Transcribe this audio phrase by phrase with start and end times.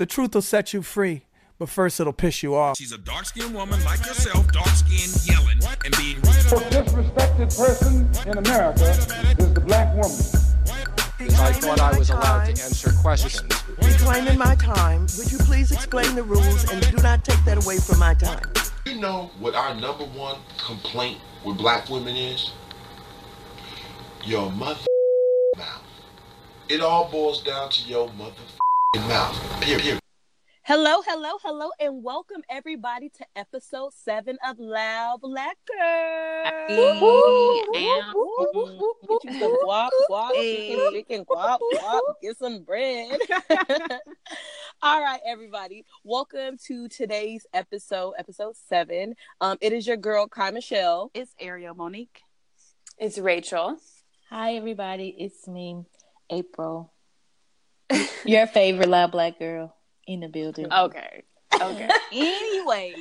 [0.00, 1.26] The truth will set you free,
[1.58, 2.78] but first it'll piss you off.
[2.78, 7.54] She's a dark skinned woman like yourself, dark skinned, yelling, and being The most disrespected
[7.54, 10.16] person in America is the black woman.
[11.38, 13.42] I thought I was allowed to answer questions.
[13.76, 17.76] Reclaiming my time, would you please explain the rules and do not take that away
[17.76, 18.40] from my time?
[18.86, 22.52] You know what our number one complaint with black women is?
[24.24, 24.80] Your mother
[25.58, 25.82] mouth.
[26.70, 28.32] It all boils down to your mother
[28.98, 29.60] mouth.
[29.60, 30.00] Period.
[30.62, 36.44] Hello, hello, hello, and welcome everybody to episode seven of Loud Black Girl.
[36.68, 36.96] Get
[39.24, 43.16] you some guap, guap, chicken, chicken, guap, guap, get some bread.
[44.82, 49.14] All right, everybody, welcome to today's episode, episode seven.
[49.40, 51.12] Um, it is your girl, Kai Michelle.
[51.14, 52.22] It's Ariel Monique.
[52.98, 53.76] It's Rachel.
[54.30, 55.14] Hi, everybody.
[55.16, 55.84] It's me,
[56.28, 56.89] April.
[58.24, 59.74] Your favorite loud black girl
[60.06, 60.72] in the building.
[60.72, 61.24] Okay.
[61.60, 61.88] Okay.
[62.12, 62.94] Anyway,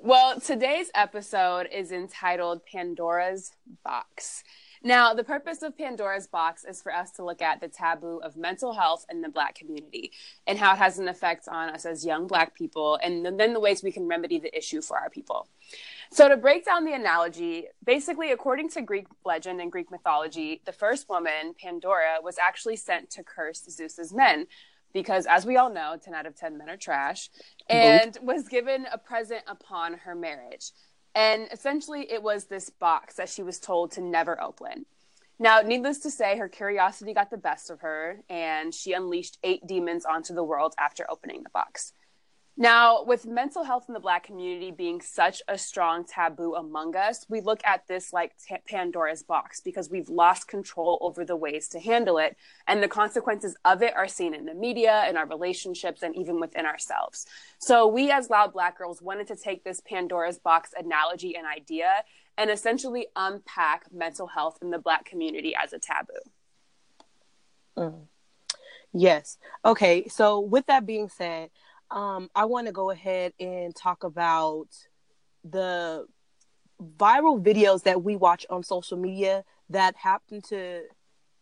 [0.00, 3.52] well, today's episode is entitled Pandora's
[3.84, 4.42] Box.
[4.84, 8.36] Now, the purpose of Pandora's Box is for us to look at the taboo of
[8.36, 10.10] mental health in the Black community
[10.46, 13.60] and how it has an effect on us as young Black people, and then the
[13.60, 15.46] ways we can remedy the issue for our people.
[16.10, 20.72] So, to break down the analogy, basically, according to Greek legend and Greek mythology, the
[20.72, 24.48] first woman, Pandora, was actually sent to curse Zeus's men
[24.92, 27.30] because, as we all know, 10 out of 10 men are trash,
[27.68, 30.72] and was given a present upon her marriage.
[31.14, 34.86] And essentially, it was this box that she was told to never open.
[35.38, 39.66] Now, needless to say, her curiosity got the best of her, and she unleashed eight
[39.66, 41.92] demons onto the world after opening the box.
[42.56, 47.24] Now, with mental health in the Black community being such a strong taboo among us,
[47.30, 51.66] we look at this like t- Pandora's box because we've lost control over the ways
[51.68, 52.36] to handle it.
[52.68, 56.40] And the consequences of it are seen in the media, in our relationships, and even
[56.40, 57.26] within ourselves.
[57.58, 62.04] So, we as Loud Black Girls wanted to take this Pandora's box analogy and idea
[62.36, 66.12] and essentially unpack mental health in the Black community as a taboo.
[67.78, 68.06] Mm.
[68.92, 69.38] yes.
[69.64, 71.48] Okay, so with that being said,
[71.92, 74.68] um, I want to go ahead and talk about
[75.44, 76.06] the
[76.96, 80.82] viral videos that we watch on social media that happen to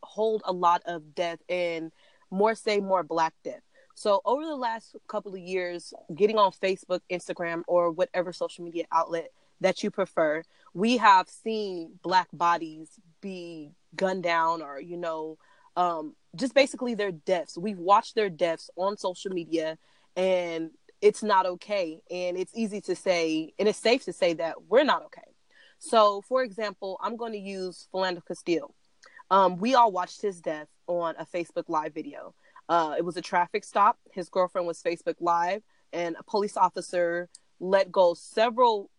[0.03, 1.93] hold a lot of death and
[2.31, 3.62] more say more black death.
[3.94, 8.84] So over the last couple of years, getting on Facebook, Instagram, or whatever social media
[8.93, 9.31] outlet
[9.61, 10.43] that you prefer,
[10.75, 12.88] we have seen black bodies
[13.21, 15.37] be gunned down or, you know,
[15.77, 17.59] um, just basically their deaths.
[17.59, 19.78] We've watched their deaths on social media
[20.20, 20.70] and
[21.00, 21.98] it's not okay.
[22.10, 25.22] And it's easy to say, and it's safe to say that we're not okay.
[25.78, 28.75] So, for example, I'm going to use Philando Castile.
[29.31, 32.34] Um, we all watched his death on a Facebook Live video.
[32.69, 33.98] Uh, it was a traffic stop.
[34.12, 38.91] His girlfriend was Facebook Live, and a police officer let go several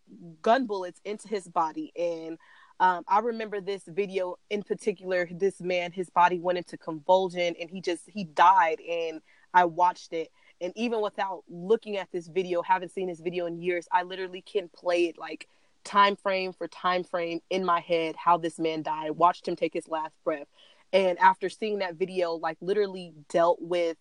[0.42, 1.92] gun bullets into his body.
[1.96, 2.40] And
[2.80, 5.30] um, I remember this video in particular.
[5.32, 8.80] This man, his body went into convulsion, and he just he died.
[8.82, 9.22] And
[9.54, 10.30] I watched it,
[10.62, 14.42] and even without looking at this video, haven't seen this video in years, I literally
[14.42, 15.48] can play it like
[15.84, 19.12] time frame for time frame in my head how this man died.
[19.12, 20.48] Watched him take his last breath,
[20.94, 23.98] and after seeing that video, like literally dealt with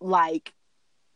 [0.00, 0.52] like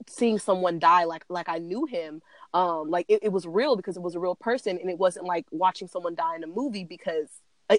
[0.09, 2.23] seeing someone die like like I knew him
[2.55, 4.79] um like it, it was real because it was a real person.
[4.79, 7.29] And it wasn't like watching someone die in a movie because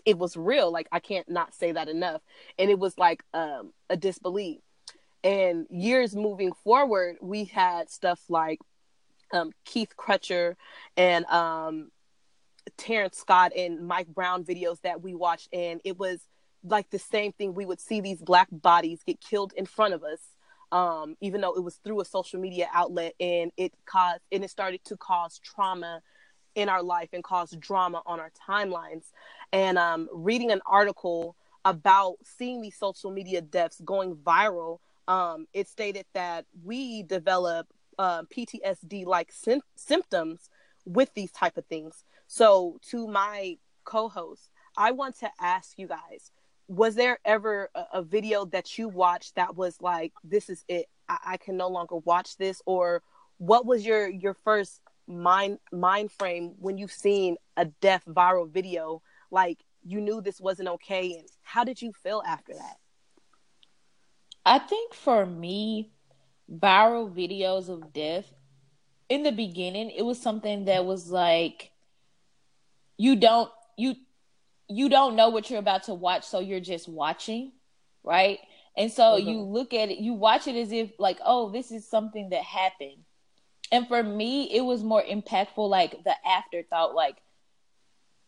[0.05, 0.71] it was real.
[0.71, 2.21] Like I can't not say that enough.
[2.57, 4.61] And it was like um a disbelief
[5.23, 8.59] and years moving forward we had stuff like
[9.33, 10.55] um Keith Crutcher
[10.97, 11.91] and um
[12.77, 16.19] Terrence Scott and Mike Brown videos that we watched and it was
[16.63, 17.53] like the same thing.
[17.53, 20.19] We would see these black bodies get killed in front of us
[20.71, 24.49] um, even though it was through a social media outlet and it caused and it
[24.49, 26.01] started to cause trauma
[26.55, 29.05] in our life and cause drama on our timelines.
[29.51, 35.67] And um, reading an article about seeing these social media deaths going viral um, it
[35.67, 37.67] stated that we develop
[37.97, 40.49] uh, ptsd like sim- symptoms
[40.85, 42.05] with these type of things.
[42.27, 46.31] So to my co-host i want to ask you guys
[46.67, 50.85] was there ever a, a, video that you watched that was like this is it
[51.09, 52.61] I, I, can no longer watch this?
[52.67, 53.01] Or
[53.39, 59.01] what was your your first mind mind frame when you've seen a death viral video?
[59.31, 62.77] Like you knew this wasn't okay and how did you feel after that
[64.45, 65.91] i think for me
[66.51, 68.31] viral videos of death
[69.07, 71.71] in the beginning it was something that was like
[72.97, 73.95] you don't you
[74.69, 77.51] you don't know what you're about to watch, so you're just watching,
[78.03, 78.39] right?
[78.77, 79.27] And so mm-hmm.
[79.27, 82.43] you look at it, you watch it as if like, oh, this is something that
[82.43, 83.03] happened.
[83.71, 87.17] And for me, it was more impactful, like the afterthought, like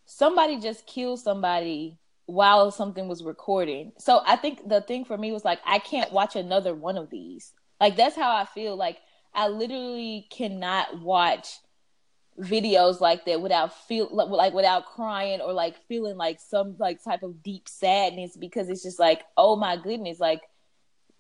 [0.05, 1.99] somebody just killed somebody
[2.31, 3.91] while something was recording.
[3.97, 7.09] So I think the thing for me was like, I can't watch another one of
[7.09, 7.51] these.
[7.81, 8.77] Like that's how I feel.
[8.77, 8.99] Like
[9.33, 11.57] I literally cannot watch
[12.39, 17.21] videos like that without feel like without crying or like feeling like some like type
[17.21, 20.41] of deep sadness because it's just like oh my goodness like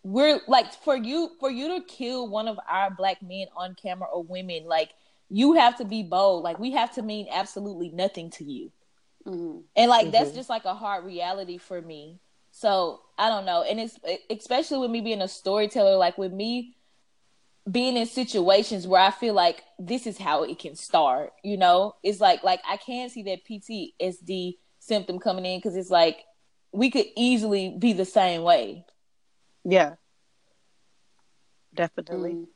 [0.03, 4.07] we're like for you for you to kill one of our black men on camera
[4.07, 4.91] or women like
[5.29, 8.71] you have to be bold like we have to mean absolutely nothing to you
[9.25, 9.59] mm-hmm.
[9.75, 10.11] and like mm-hmm.
[10.11, 12.19] that's just like a hard reality for me
[12.51, 13.97] so i don't know and it's
[14.29, 16.75] especially with me being a storyteller like with me
[17.69, 21.95] being in situations where I feel like this is how it can start, you know,
[22.03, 26.23] it's like like I can see that PTSD symptom coming in because it's like
[26.71, 28.85] we could easily be the same way.
[29.63, 29.95] Yeah,
[31.73, 32.31] definitely.
[32.31, 32.47] Mm.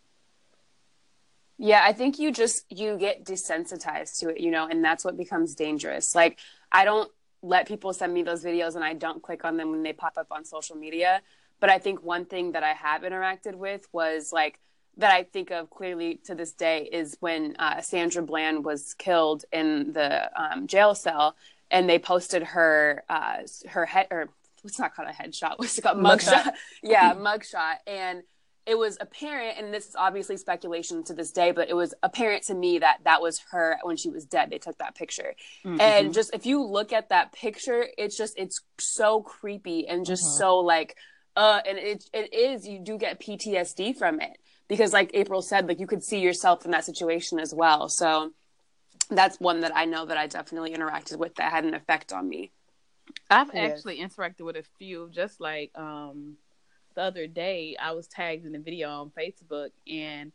[1.58, 5.18] Yeah, I think you just you get desensitized to it, you know, and that's what
[5.18, 6.14] becomes dangerous.
[6.14, 6.40] Like
[6.72, 7.10] I don't
[7.42, 10.18] let people send me those videos and I don't click on them when they pop
[10.18, 11.22] up on social media.
[11.60, 14.60] But I think one thing that I have interacted with was like
[14.98, 19.46] that I think of clearly to this day is when uh, Sandra Bland was killed
[19.52, 21.36] in the um, jail cell,
[21.72, 23.38] and they posted her uh,
[23.70, 24.30] her head or
[24.62, 26.46] what's not called a headshot, what's it called mugshot?
[26.46, 26.54] Mug
[26.84, 28.24] yeah, mugshot, and
[28.66, 32.44] it was apparent, and this is obviously speculation to this day, but it was apparent
[32.44, 34.50] to me that that was her when she was dead.
[34.50, 35.80] They took that picture, mm-hmm.
[35.80, 40.24] and just if you look at that picture, it's just it's so creepy and just
[40.24, 40.38] mm-hmm.
[40.38, 40.98] so like
[41.36, 44.38] uh, and it it is you do get PTSD from it
[44.68, 47.90] because like April said, like you could see yourself in that situation as well.
[47.90, 48.32] So
[49.10, 52.28] that's one that I know that I definitely interacted with that had an effect on
[52.28, 52.52] me.
[53.30, 53.78] I've yes.
[53.78, 56.38] actually interacted with a few, just like um,
[56.96, 60.32] the other day, I was tagged in a video on Facebook and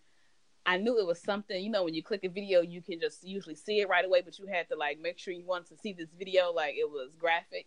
[0.67, 3.27] I knew it was something, you know, when you click a video, you can just
[3.27, 5.79] usually see it right away, but you had to like make sure you wanted to
[5.79, 7.67] see this video, like it was graphic.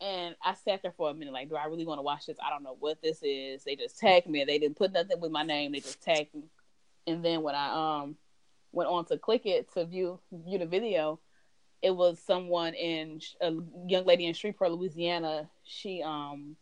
[0.00, 2.36] And I sat there for a minute, like, do I really want to watch this?
[2.44, 3.64] I don't know what this is.
[3.64, 4.40] They just tagged me.
[4.40, 5.72] And they didn't put nothing with my name.
[5.72, 6.44] They just tagged me.
[7.06, 8.16] And then when I um
[8.72, 11.20] went on to click it to view view the video,
[11.82, 13.52] it was someone in a
[13.86, 15.48] young lady in Shreveport, Louisiana.
[15.64, 16.56] She um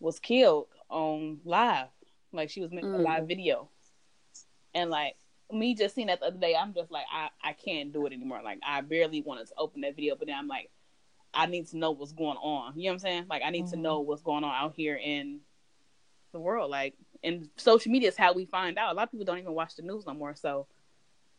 [0.00, 1.88] was killed on live,
[2.32, 3.00] like she was making mm.
[3.00, 3.68] a live video,
[4.74, 5.16] and like
[5.52, 8.12] me just seeing that the other day, I'm just like I I can't do it
[8.12, 8.40] anymore.
[8.42, 10.70] Like I barely wanted to open that video, but then I'm like
[11.32, 12.74] I need to know what's going on.
[12.76, 13.26] You know what I'm saying?
[13.28, 13.74] Like I need mm-hmm.
[13.74, 15.40] to know what's going on out here in
[16.32, 16.70] the world.
[16.70, 18.92] Like and social media is how we find out.
[18.92, 20.34] A lot of people don't even watch the news no more.
[20.34, 20.66] So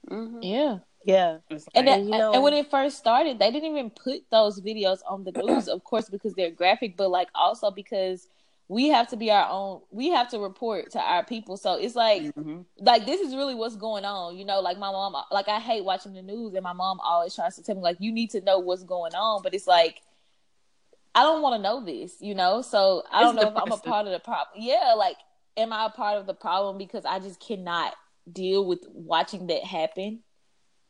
[0.09, 0.39] mm-hmm.
[0.41, 0.79] yeah.
[1.07, 4.21] Yeah, like, and, that, you know, and when it first started, they didn't even put
[4.31, 8.27] those videos on the news, of course, because they're graphic, but like also because
[8.67, 11.57] we have to be our own we have to report to our people.
[11.57, 12.61] So it's like mm-hmm.
[12.79, 15.83] like this is really what's going on you know like my mom like i hate
[15.83, 18.41] watching the news and my mom always tries to tell me like you need to
[18.41, 20.01] know what's going on but it's like
[21.13, 22.61] i don't want to know this you know?
[22.61, 25.17] So i don't know if i'm a part of the problem yeah like
[25.57, 27.93] am i a part of the problem because i just cannot
[28.31, 30.21] deal with watching that happen?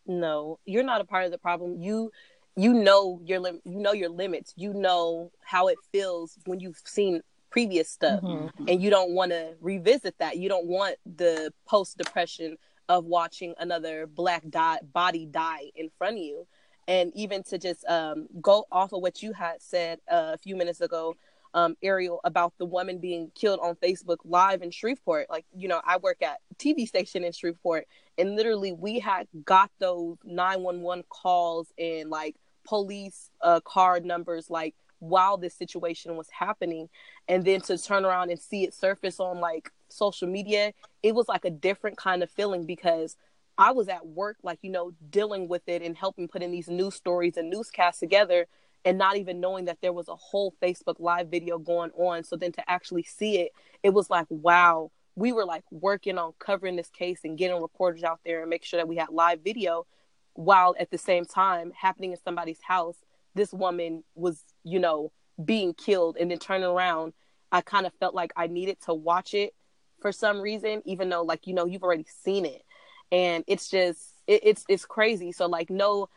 [0.07, 1.81] No you're not a part of the problem.
[1.81, 2.12] You
[2.56, 4.54] you know your lim- you know your limits.
[4.56, 7.21] You know how it feels when you've seen
[7.56, 8.66] previous stuff mm-hmm.
[8.68, 10.36] and you don't want to revisit that.
[10.36, 12.57] You don't want the post depression
[12.90, 16.47] of watching another black die, body die in front of you.
[16.90, 20.57] And even to just um, go off of what you had said uh, a few
[20.57, 21.16] minutes ago
[21.54, 25.28] um, ariel about the woman being killed on facebook live in shreveport.
[25.30, 29.71] Like you know i work at tv station in shreveport and literally we had got
[29.80, 32.35] those 911 calls and like
[32.68, 36.90] police uh, card numbers like while this situation was happening
[37.28, 41.28] and then to turn around and see it surface on like social media it was
[41.28, 43.16] like a different kind of feeling because
[43.57, 46.95] i was at work like you know dealing with it and helping putting these news
[46.95, 48.47] stories and newscasts together
[48.83, 52.24] and not even knowing that there was a whole facebook live video going on.
[52.24, 53.52] So then to actually see it
[53.83, 54.92] it was like wow.
[55.18, 58.66] We were like working on covering this case and getting reporters out there and make
[58.66, 59.88] sure that we had live video
[60.33, 62.97] while at the same time happening in somebody's house
[63.35, 65.12] this woman was, you know,
[65.44, 67.14] being killed and then turning around,
[67.52, 69.54] I kind of felt like I needed to watch it
[70.02, 72.64] for some reason, even though like, you know, you've already seen it.
[73.12, 75.31] And it's just it, it's it's crazy.
[75.31, 76.10] So like no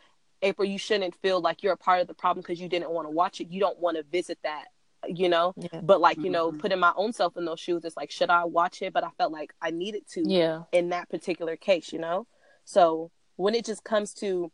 [0.43, 3.07] April, you shouldn't feel like you're a part of the problem because you didn't want
[3.07, 3.51] to watch it.
[3.51, 4.67] You don't want to visit that,
[5.07, 5.53] you know.
[5.57, 5.81] Yeah.
[5.83, 6.61] But like, you know, mm-hmm.
[6.61, 8.93] putting my own self in those shoes, it's like, should I watch it?
[8.93, 10.63] But I felt like I needed to yeah.
[10.73, 12.27] in that particular case, you know?
[12.65, 14.51] So when it just comes to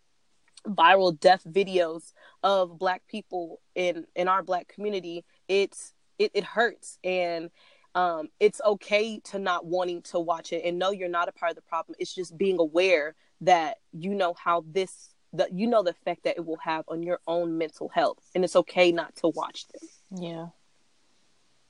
[0.67, 2.13] viral death videos
[2.45, 7.51] of black people in in our black community it's it, it hurts and
[7.95, 11.51] um, it's okay to not wanting to watch it and know you're not a part
[11.51, 11.95] of the problem.
[11.99, 16.37] It's just being aware that you know how this that you know the effect that
[16.37, 19.89] it will have on your own mental health, and it's okay not to watch them.
[20.21, 20.47] Yeah.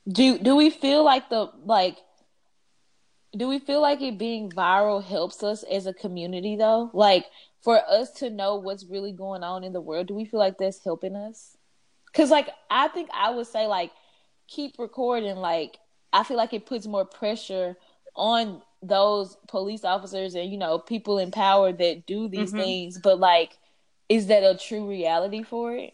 [0.07, 1.97] Do do we feel like the like?
[3.37, 6.89] Do we feel like it being viral helps us as a community though?
[6.93, 7.25] Like
[7.65, 10.59] for us to know what's really going on in the world, do we feel like
[10.59, 11.57] that's helping us?
[12.13, 13.91] Cause like I think I would say like
[14.47, 15.77] keep recording like
[16.13, 17.75] I feel like it puts more pressure
[18.15, 22.59] on those police officers and you know people in power that do these mm-hmm.
[22.59, 23.57] things but like
[24.09, 25.91] is that a true reality for it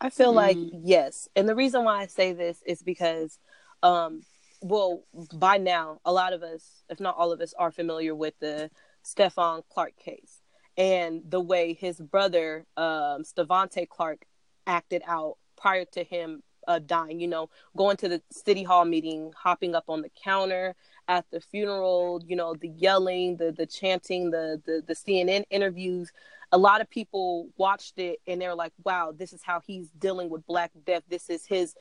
[0.00, 0.36] i feel mm.
[0.36, 3.38] like yes and the reason why i say this is because
[3.84, 4.22] um
[4.60, 8.34] well by now a lot of us if not all of us are familiar with
[8.40, 8.68] the
[9.04, 10.37] stephon clark case
[10.78, 14.24] and the way his brother um Stevante clark
[14.66, 19.32] acted out prior to him uh, dying, you know, going to the city hall meeting,
[19.34, 20.76] hopping up on the counter
[21.08, 26.12] at the funeral, you know, the yelling, the the chanting, the the, the CNN interviews.
[26.52, 30.28] A lot of people watched it and they're like, "Wow, this is how he's dealing
[30.28, 31.02] with Black Death.
[31.08, 31.74] This is his.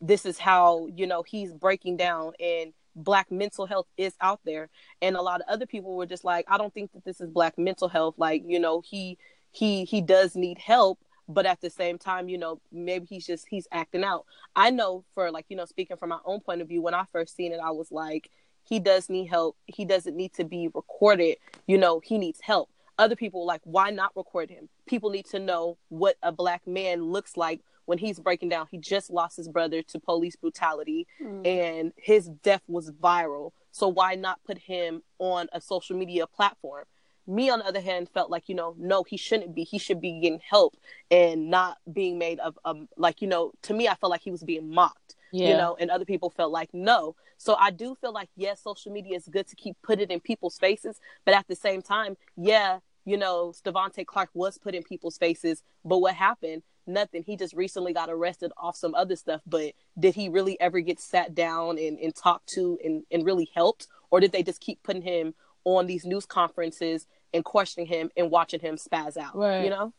[0.00, 4.68] This is how you know he's breaking down." And black mental health is out there.
[5.02, 7.30] And a lot of other people were just like i don't think that this is
[7.30, 8.14] black mental health.
[8.18, 9.18] Like you know he
[9.50, 13.46] he he does need help but at the same time you know maybe he's just
[13.48, 14.26] he's acting out.
[14.56, 17.04] I know for like you know speaking from my own point of view when i
[17.12, 18.30] first seen it i was like
[18.62, 19.56] he does need help.
[19.66, 21.38] He doesn't need to be recorded.
[21.66, 22.70] You know he needs help.
[22.98, 24.68] Other people like why not record him?
[24.86, 28.78] People need to know what a black man looks like when he's breaking down he
[28.78, 31.46] just lost his brother to police brutality mm.
[31.46, 33.52] and his death was viral.
[33.72, 36.84] So why not put him on a social media platform?
[37.26, 39.62] Me on the other hand felt like you know no he shouldn't be.
[39.62, 40.76] He should be getting help
[41.10, 44.30] and not being made of um like you know to me i felt like he
[44.30, 45.50] was being mocked yeah.
[45.50, 47.14] you know and other people felt like no.
[47.36, 50.20] So i do feel like yes social media is good to keep put it in
[50.20, 54.82] people's faces but at the same time yeah you know Stevante Clark was put in
[54.82, 59.40] people's faces but what happened nothing he just recently got arrested off some other stuff
[59.46, 63.48] but did he really ever get sat down and, and talked to and, and really
[63.54, 68.10] helped or did they just keep putting him on these news conferences and questioning him
[68.16, 69.36] and watching him spaz out.
[69.36, 69.64] Right.
[69.64, 69.92] You know?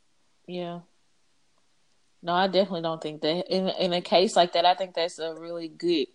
[0.47, 0.79] Yeah.
[2.23, 5.17] No, I definitely don't think that in in a case like that, I think that's
[5.17, 6.07] a really good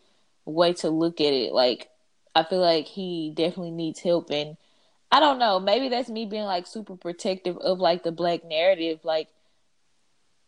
[0.44, 1.52] way to look at it.
[1.52, 1.88] Like
[2.34, 4.56] I feel like he definitely needs help and
[5.10, 9.00] I don't know, maybe that's me being like super protective of like the black narrative,
[9.04, 9.28] like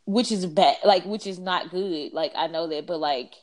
[0.09, 2.15] which is bad like which is not good.
[2.15, 3.35] Like I know that, but like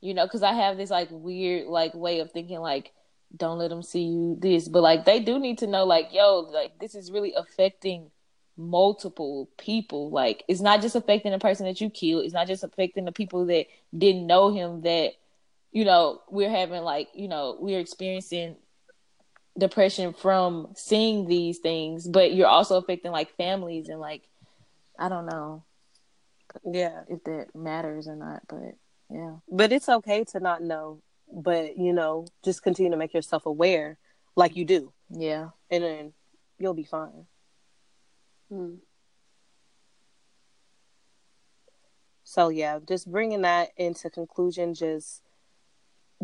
[0.00, 2.92] you know, because I have this like weird like way of thinking like
[3.36, 4.68] don't let them see you this.
[4.68, 8.12] But like they do need to know like yo like this is really affecting
[8.56, 10.08] multiple people.
[10.10, 12.24] Like it's not just affecting the person that you killed.
[12.24, 13.66] It's not just affecting the people that
[13.96, 15.14] didn't know him that
[15.72, 18.54] you know we're having like you know we're experiencing
[19.58, 22.06] depression from seeing these things.
[22.06, 24.22] But you're also affecting like families and like
[24.96, 25.64] i don't know
[26.70, 28.76] yeah if that matters or not but
[29.10, 31.00] yeah but it's okay to not know
[31.32, 33.98] but you know, just continue to make yourself aware
[34.36, 34.92] like you do.
[35.10, 35.50] Yeah.
[35.70, 36.12] And then
[36.58, 37.26] you'll be fine.
[38.50, 38.74] Hmm.
[42.24, 45.22] So yeah, just bringing that into conclusion just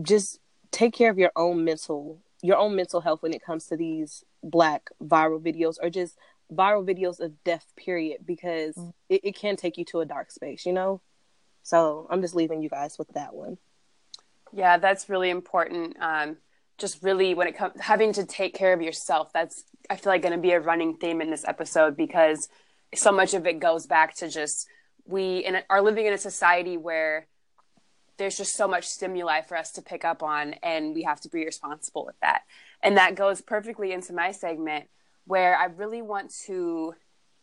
[0.00, 0.38] just
[0.70, 4.24] take care of your own mental your own mental health when it comes to these
[4.42, 6.16] black viral videos or just
[6.52, 8.92] viral videos of death period because mm.
[9.08, 11.00] it, it can take you to a dark space, you know?
[11.62, 13.58] So I'm just leaving you guys with that one.
[14.52, 15.96] Yeah, that's really important.
[16.00, 16.38] Um,
[16.78, 19.32] just really when it comes having to take care of yourself.
[19.32, 22.48] That's I feel like going to be a running theme in this episode because
[22.94, 24.66] so much of it goes back to just
[25.06, 27.26] we in, are living in a society where
[28.16, 31.28] there's just so much stimuli for us to pick up on and we have to
[31.28, 32.42] be responsible with that
[32.82, 34.88] and that goes perfectly into my segment
[35.26, 36.94] where i really want to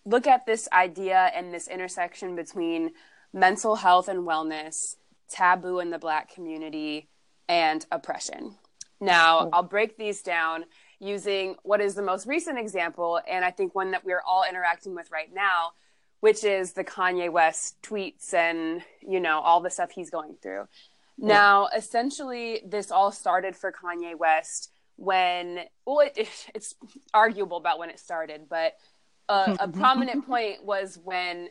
[0.06, 2.92] look at this idea and this intersection between
[3.34, 4.96] mental health and wellness
[5.30, 7.10] taboo in the black community,
[7.50, 8.56] and oppression.
[9.00, 10.66] Now, I'll break these down
[11.00, 14.96] using what is the most recent example, and I think one that we're all interacting
[14.96, 15.72] with right now,
[16.20, 20.68] which is the Kanye West tweets and, you know, all the stuff he's going through.
[21.20, 26.76] Now, essentially, this all started for Kanye West when, well, it, it's
[27.14, 28.74] arguable about when it started, but
[29.30, 31.50] a prominent point was when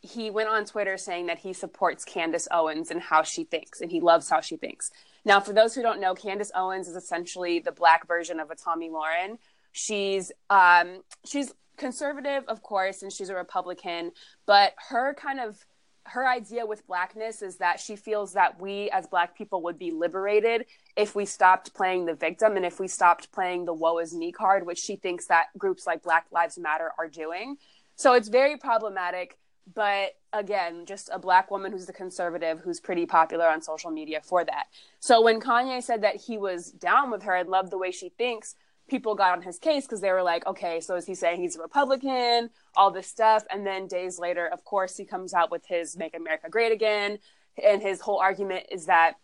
[0.00, 3.90] he went on Twitter saying that he supports Candace Owens and how she thinks, and
[3.90, 4.90] he loves how she thinks.
[5.24, 8.54] Now, for those who don't know, Candace Owens is essentially the black version of a
[8.54, 9.38] Tomi Lahren
[9.74, 14.12] She's um, she's conservative, of course, and she's a Republican,
[14.46, 15.66] but her kind of
[16.06, 19.90] her idea with blackness is that she feels that we as black people would be
[19.90, 24.14] liberated if we stopped playing the victim and if we stopped playing the woe is
[24.14, 27.56] me card, which she thinks that groups like Black Lives Matter are doing.
[27.96, 29.38] So it's very problematic.
[29.72, 34.20] But again, just a black woman who's the conservative who's pretty popular on social media
[34.22, 34.66] for that.
[35.00, 38.10] So when Kanye said that he was down with her and loved the way she
[38.10, 38.56] thinks,
[38.88, 41.56] people got on his case because they were like, okay, so is he saying he's
[41.56, 42.50] a Republican?
[42.76, 43.44] All this stuff.
[43.50, 47.18] And then days later, of course, he comes out with his Make America Great Again.
[47.62, 49.14] And his whole argument is that,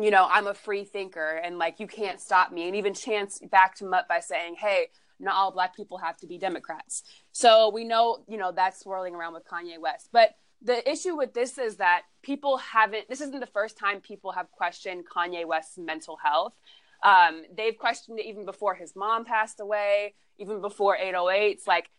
[0.00, 2.66] you know, I'm a free thinker and like you can't stop me.
[2.66, 4.88] And even Chance backed him up by saying, hey,
[5.20, 7.02] not all black people have to be Democrats.
[7.32, 10.08] So we know, you know, that's swirling around with Kanye West.
[10.12, 14.32] But the issue with this is that people haven't, this isn't the first time people
[14.32, 16.54] have questioned Kanye West's mental health.
[17.02, 21.66] Um, they've questioned it even before his mom passed away, even before 808s.
[21.66, 21.90] Like,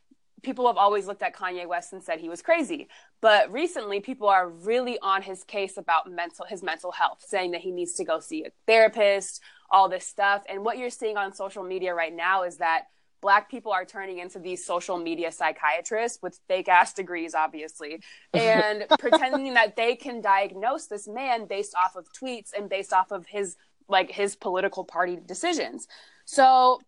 [0.43, 2.87] people have always looked at Kanye West and said he was crazy.
[3.21, 7.61] But recently, people are really on his case about mental his mental health, saying that
[7.61, 10.43] he needs to go see a therapist, all this stuff.
[10.49, 12.85] And what you're seeing on social media right now is that
[13.21, 18.01] black people are turning into these social media psychiatrists with fake ass degrees obviously
[18.33, 23.11] and pretending that they can diagnose this man based off of tweets and based off
[23.11, 23.55] of his
[23.91, 25.87] like his political party decisions
[26.25, 26.79] so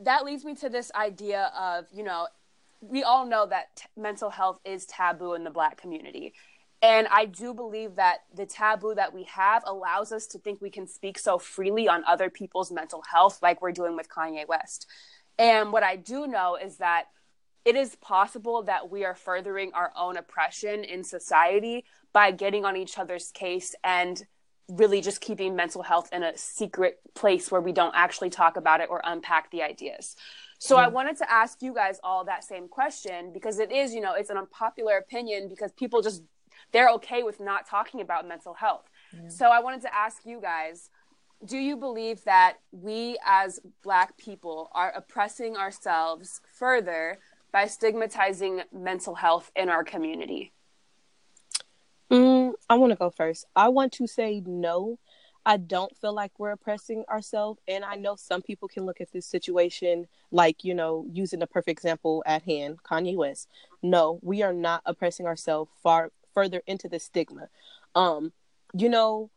[0.00, 2.26] that leads me to this idea of you know
[2.80, 6.32] we all know that t- mental health is taboo in the black community
[6.82, 10.68] and I do believe that the taboo that we have allows us to think we
[10.68, 14.88] can speak so freely on other people's mental health, like we're doing with Kanye West.
[15.38, 17.04] And what I do know is that
[17.64, 22.76] it is possible that we are furthering our own oppression in society by getting on
[22.76, 24.20] each other's case and
[24.68, 28.80] really just keeping mental health in a secret place where we don't actually talk about
[28.80, 30.16] it or unpack the ideas.
[30.58, 30.84] So mm-hmm.
[30.84, 34.14] I wanted to ask you guys all that same question because it is, you know,
[34.14, 36.22] it's an unpopular opinion because people just
[36.70, 38.88] they're okay with not talking about mental health.
[39.28, 40.88] So I wanted to ask you guys
[41.44, 47.18] do you believe that we as black people are oppressing ourselves further
[47.52, 50.52] by stigmatizing mental health in our community
[52.10, 53.44] mm, i want to go first.
[53.54, 54.98] I want to say no.
[55.44, 59.12] I don't feel like we're oppressing ourselves and i know some people can look at
[59.12, 63.48] this situation like you know using the perfect example at hand kanye west.
[63.82, 67.48] No we are not oppressing ourselves far further into the stigma.
[67.94, 68.32] Um
[68.72, 69.30] you know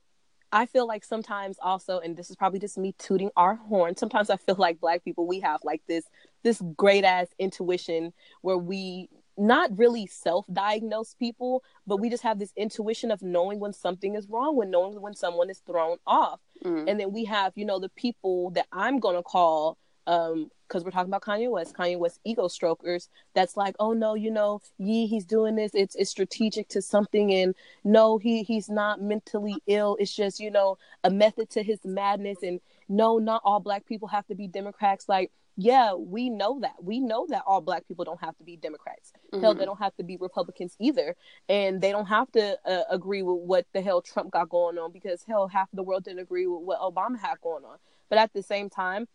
[0.51, 3.97] I feel like sometimes also, and this is probably just me tooting our horn.
[3.97, 6.05] Sometimes I feel like black people we have like this
[6.43, 12.53] this great ass intuition where we not really self-diagnose people, but we just have this
[12.55, 16.39] intuition of knowing when something is wrong, when knowing when someone is thrown off.
[16.63, 16.87] Mm-hmm.
[16.87, 20.91] And then we have, you know, the people that I'm gonna call um because we're
[20.91, 23.09] talking about Kanye West, Kanye West ego strokers.
[23.33, 25.71] That's like, oh no, you know, Ye, he's doing this.
[25.73, 29.95] It's it's strategic to something, and no, he he's not mentally ill.
[29.99, 32.39] It's just you know a method to his madness.
[32.41, 35.07] And no, not all black people have to be Democrats.
[35.07, 36.75] Like, yeah, we know that.
[36.81, 39.13] We know that all black people don't have to be Democrats.
[39.33, 39.41] Mm-hmm.
[39.41, 41.15] Hell, they don't have to be Republicans either,
[41.47, 44.91] and they don't have to uh, agree with what the hell Trump got going on
[44.91, 47.77] because hell, half the world didn't agree with what Obama had going on.
[48.09, 49.07] But at the same time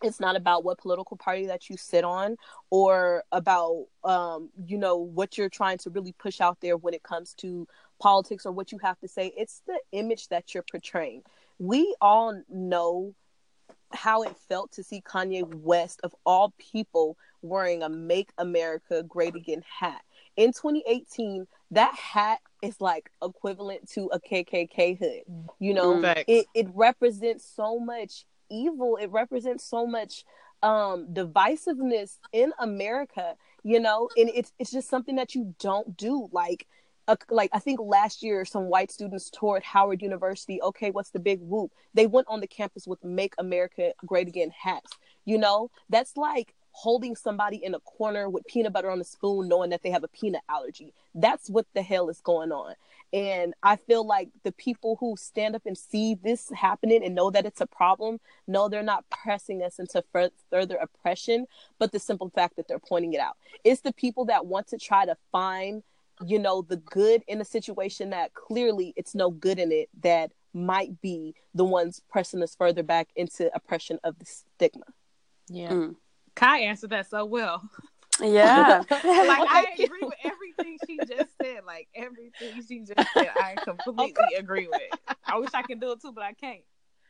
[0.00, 2.36] it's not about what political party that you sit on
[2.70, 7.02] or about um, you know what you're trying to really push out there when it
[7.02, 7.66] comes to
[8.00, 11.22] politics or what you have to say it's the image that you're portraying
[11.58, 13.12] we all know
[13.94, 19.34] how it felt to see Kanye West of all people wearing a make america great
[19.34, 20.02] again hat.
[20.36, 25.22] In 2018 that hat is like equivalent to a KKK hood
[25.58, 26.00] you know?
[26.28, 28.96] It, it represents so much evil.
[28.96, 30.24] It represents so much
[30.62, 34.08] um divisiveness in america you know?
[34.16, 36.28] And it's it's just something that you don't do.
[36.32, 36.66] Like
[37.08, 40.60] uh, like I think last year some white students toured Howard University.
[40.62, 41.72] Okay, what's the big whoop?
[41.94, 44.92] They went on the campus with "Make America Great Again" hats.
[45.24, 49.48] You know, that's like holding somebody in a corner with peanut butter on the spoon,
[49.48, 50.94] knowing that they have a peanut allergy.
[51.14, 52.74] That's what the hell is going on.
[53.12, 57.30] And I feel like the people who stand up and see this happening and know
[57.30, 60.02] that it's a problem, know they're not pressing us into
[60.50, 61.46] further oppression,
[61.78, 63.36] but the simple fact that they're pointing it out.
[63.64, 65.82] It's the people that want to try to find,
[66.26, 70.32] you know, the good in a situation that clearly it's no good in it that
[70.54, 74.84] might be the ones pressing us further back into oppression of the stigma.
[75.48, 75.70] Yeah.
[75.70, 75.96] Mm.
[76.34, 77.62] Kai answered that so well.
[78.20, 78.82] Yeah.
[78.90, 81.64] like I agree with everything she just said.
[81.66, 84.36] Like everything she just said, I completely okay.
[84.38, 85.16] agree with.
[85.26, 86.60] I wish I could do it too, but I can't.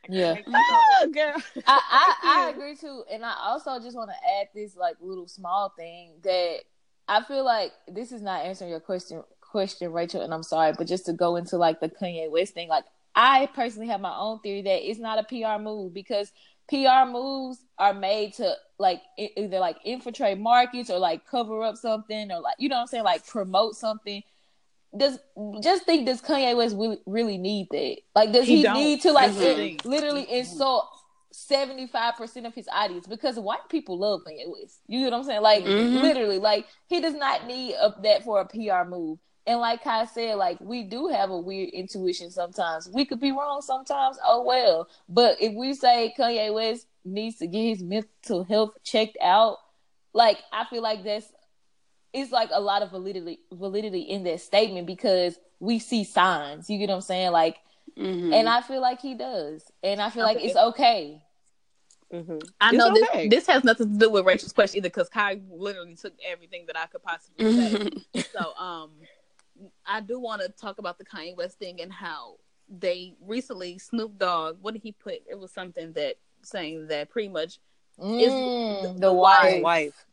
[0.05, 1.35] I yeah, oh, girl.
[1.64, 5.29] I, I, I agree too, and I also just want to add this like little
[5.29, 6.62] small thing that
[7.12, 10.87] I feel like this is not answering your question question, Rachel, and I'm sorry, but
[10.87, 14.40] just to go into like the Kanye West thing, like I personally have my own
[14.40, 16.33] theory that it's not a PR move because
[16.70, 22.33] PR moves are made to like either like infiltrate markets or like cover up something
[22.33, 24.22] or like you know what I'm saying, like promote something.
[24.96, 25.18] Does
[25.62, 27.98] just think does Kanye West really, really need that?
[28.14, 29.35] Like, does he, he need to like
[29.85, 30.88] literally insult
[31.33, 34.81] seventy five percent of his audience because white people love Kanye West.
[34.87, 35.42] You know what I'm saying?
[35.42, 35.97] Like mm-hmm.
[36.03, 39.18] literally, like he does not need a, that for a PR move.
[39.47, 42.88] And like I said, like we do have a weird intuition sometimes.
[42.88, 44.18] We could be wrong sometimes.
[44.25, 44.88] Oh well.
[45.09, 49.59] But if we say Kanye West needs to get his mental health checked out,
[50.12, 51.27] like I feel like that's
[52.12, 56.68] it's like a lot of validity validity in that statement because we see signs.
[56.68, 57.33] You get what I'm saying?
[57.33, 57.57] Like
[57.98, 58.33] mm-hmm.
[58.33, 59.70] and I feel like he does.
[59.83, 60.35] And I feel okay.
[60.35, 61.22] like it's okay.
[62.12, 62.38] Mm-hmm.
[62.61, 63.28] I know okay.
[63.28, 66.64] this this has nothing to do with Rachel's question either because Kai literally took everything
[66.66, 67.52] that I could possibly
[68.14, 68.22] say.
[68.33, 68.90] so um
[69.87, 72.37] I do want to talk about the Kanye West thing and how
[72.68, 74.59] they recently Snoop Dogg.
[74.61, 75.20] What did he put?
[75.28, 77.59] It was something that saying that pretty much
[77.98, 79.62] mm, is the, the wife.
[79.62, 80.07] wife.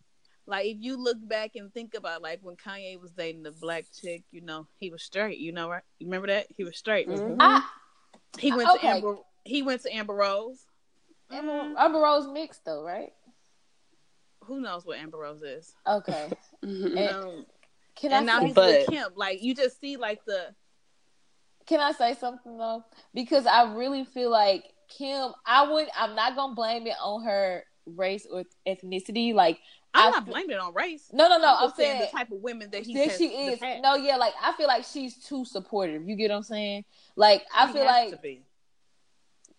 [0.49, 3.85] Like if you look back and think about like when Kanye was dating the black
[4.01, 5.37] chick, you know he was straight.
[5.37, 5.83] You know right?
[5.99, 7.07] You remember that he was straight.
[7.07, 7.39] Mm-hmm.
[7.39, 7.63] I,
[8.39, 8.87] he went okay.
[8.87, 9.15] to Amber.
[9.43, 10.65] He went to Amber Rose.
[11.31, 11.77] Amber, mm-hmm.
[11.77, 13.13] Amber Rose mixed though, right?
[14.45, 15.75] Who knows what Amber Rose is?
[15.85, 16.31] Okay.
[16.65, 16.85] mm-hmm.
[16.97, 17.45] and, um,
[17.95, 18.71] can and I now he's but...
[18.71, 19.11] with Kim.
[19.15, 20.47] Like you just see like the.
[21.67, 22.83] Can I say something though?
[23.13, 25.31] Because I really feel like Kim.
[25.45, 25.87] I would.
[25.95, 29.33] I'm not gonna blame it on her race or ethnicity.
[29.33, 29.59] Like
[29.93, 31.09] I'm I, not blaming it on race.
[31.11, 31.55] No, no, no.
[31.55, 33.07] I'm, I'm saying the type of women that he has.
[33.07, 33.59] that she is.
[33.81, 36.07] No, yeah, like I feel like she's too supportive.
[36.07, 36.85] You get what I'm saying?
[37.15, 38.43] Like I she feel like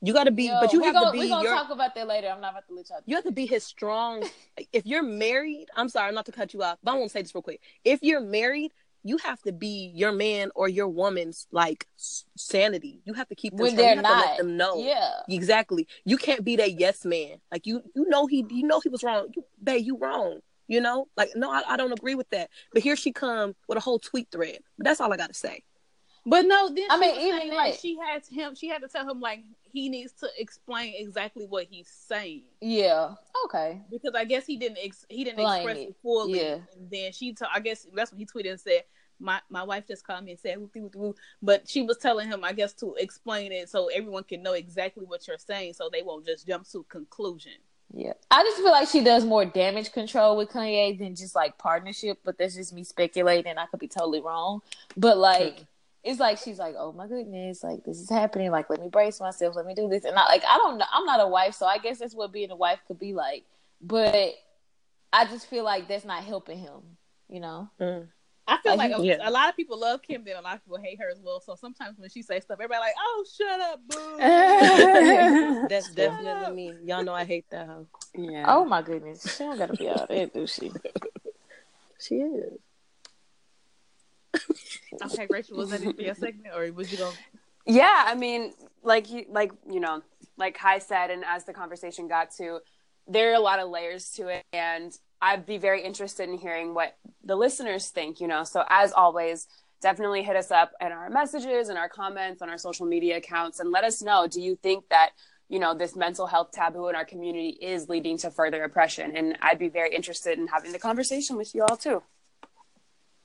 [0.02, 1.18] you got to be, Yo, but you have gonna, to be.
[1.18, 2.28] We're gonna your, talk about that later.
[2.28, 3.00] I'm not about to let y'all.
[3.04, 4.24] You have to be his strong.
[4.72, 7.12] if you're married, I'm sorry, I'm not to cut you off, but I want to
[7.12, 7.60] say this real quick.
[7.84, 13.00] If you're married, you have to be your man or your woman's like sanity.
[13.04, 14.26] You have to keep them when they're not.
[14.26, 14.76] let them know.
[14.82, 15.86] Yeah, exactly.
[16.04, 17.36] You can't be that yes man.
[17.50, 19.28] Like you, you know he, you know he was wrong.
[19.34, 20.40] You, babe, you wrong.
[20.68, 22.48] You know, like no, I, I don't agree with that.
[22.72, 24.58] But here she come with a whole tweet thread.
[24.78, 25.64] But that's all I got to say.
[26.26, 29.08] But no, then I mean, even saying, like she had him, she had to tell
[29.08, 32.42] him like he needs to explain exactly what he's saying.
[32.60, 33.14] Yeah.
[33.46, 33.80] Okay.
[33.90, 36.40] Because I guess he didn't ex- he didn't Blind express it fully.
[36.40, 36.58] Yeah.
[36.76, 38.84] And then she, t- I guess that's when he tweeted and said,
[39.18, 42.28] "My my wife just called me and said whoop whoop whoop," but she was telling
[42.28, 45.88] him, I guess, to explain it so everyone can know exactly what you're saying, so
[45.92, 47.52] they won't just jump to conclusion.
[47.92, 51.58] Yeah, I just feel like she does more damage control with Kanye than just like
[51.58, 52.18] partnership.
[52.24, 53.58] But that's just me speculating.
[53.58, 54.62] I could be totally wrong.
[54.96, 55.66] But like,
[56.02, 58.50] it's like she's like, oh my goodness, like this is happening.
[58.50, 59.54] Like, let me brace myself.
[59.56, 60.04] Let me do this.
[60.04, 60.86] And I like, I don't know.
[60.92, 63.44] I'm not a wife, so I guess that's what being a wife could be like.
[63.82, 64.34] But
[65.12, 66.80] I just feel like that's not helping him.
[67.28, 67.70] You know.
[67.80, 68.08] Mm.
[68.50, 69.16] I feel like, like a, yeah.
[69.22, 71.40] a, lot of people love Kim, then a lot of people hate her as well.
[71.40, 74.16] So sometimes when she says stuff, everybody like, "Oh, shut up, boo."
[75.68, 76.54] That's shut definitely up.
[76.54, 76.74] me.
[76.84, 77.68] Y'all know I hate that.
[77.68, 77.86] Hoe.
[78.16, 78.46] Yeah.
[78.48, 80.72] Oh my goodness, she don't gotta be out there, do she?
[82.00, 82.58] she is.
[85.04, 87.16] Okay, Rachel, was that your segment, or was you going?
[87.66, 90.02] Yeah, I mean, like like you know,
[90.36, 92.60] like Kai said, and as the conversation got to,
[93.06, 96.74] there are a lot of layers to it, and I'd be very interested in hearing
[96.74, 98.20] what the listeners think.
[98.20, 99.46] You know, so as always,
[99.80, 103.60] definitely hit us up in our messages and our comments on our social media accounts,
[103.60, 104.26] and let us know.
[104.26, 105.10] Do you think that
[105.48, 109.16] you know this mental health taboo in our community is leading to further oppression?
[109.16, 112.02] And I'd be very interested in having the conversation with you all too.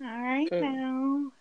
[0.02, 1.32] All right now.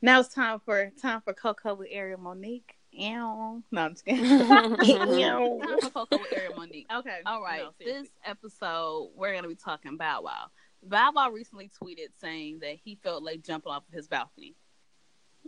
[0.00, 2.76] Now it's time for time for Coco with Ariel Monique.
[2.92, 3.62] Ew.
[3.70, 4.38] No, I'm just kidding.
[4.48, 6.86] time for Coco with Ariel Monique.
[6.94, 7.20] Okay.
[7.26, 7.64] All right.
[7.64, 10.46] No, this episode we're gonna be talking Bow Wow.
[10.82, 14.54] Bow Wow recently tweeted saying that he felt like jumping off of his balcony.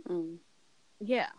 [0.07, 0.37] Mm.
[0.99, 1.29] Yeah.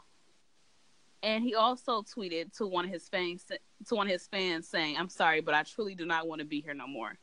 [1.22, 4.96] And he also tweeted to one of his fans to one of his fans saying,
[4.96, 7.18] "I'm sorry, but I truly do not want to be here no more."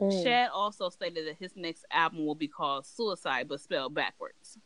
[0.00, 0.22] Mm.
[0.22, 4.58] Shad also stated that his next album will be called Suicide, but spelled backwards.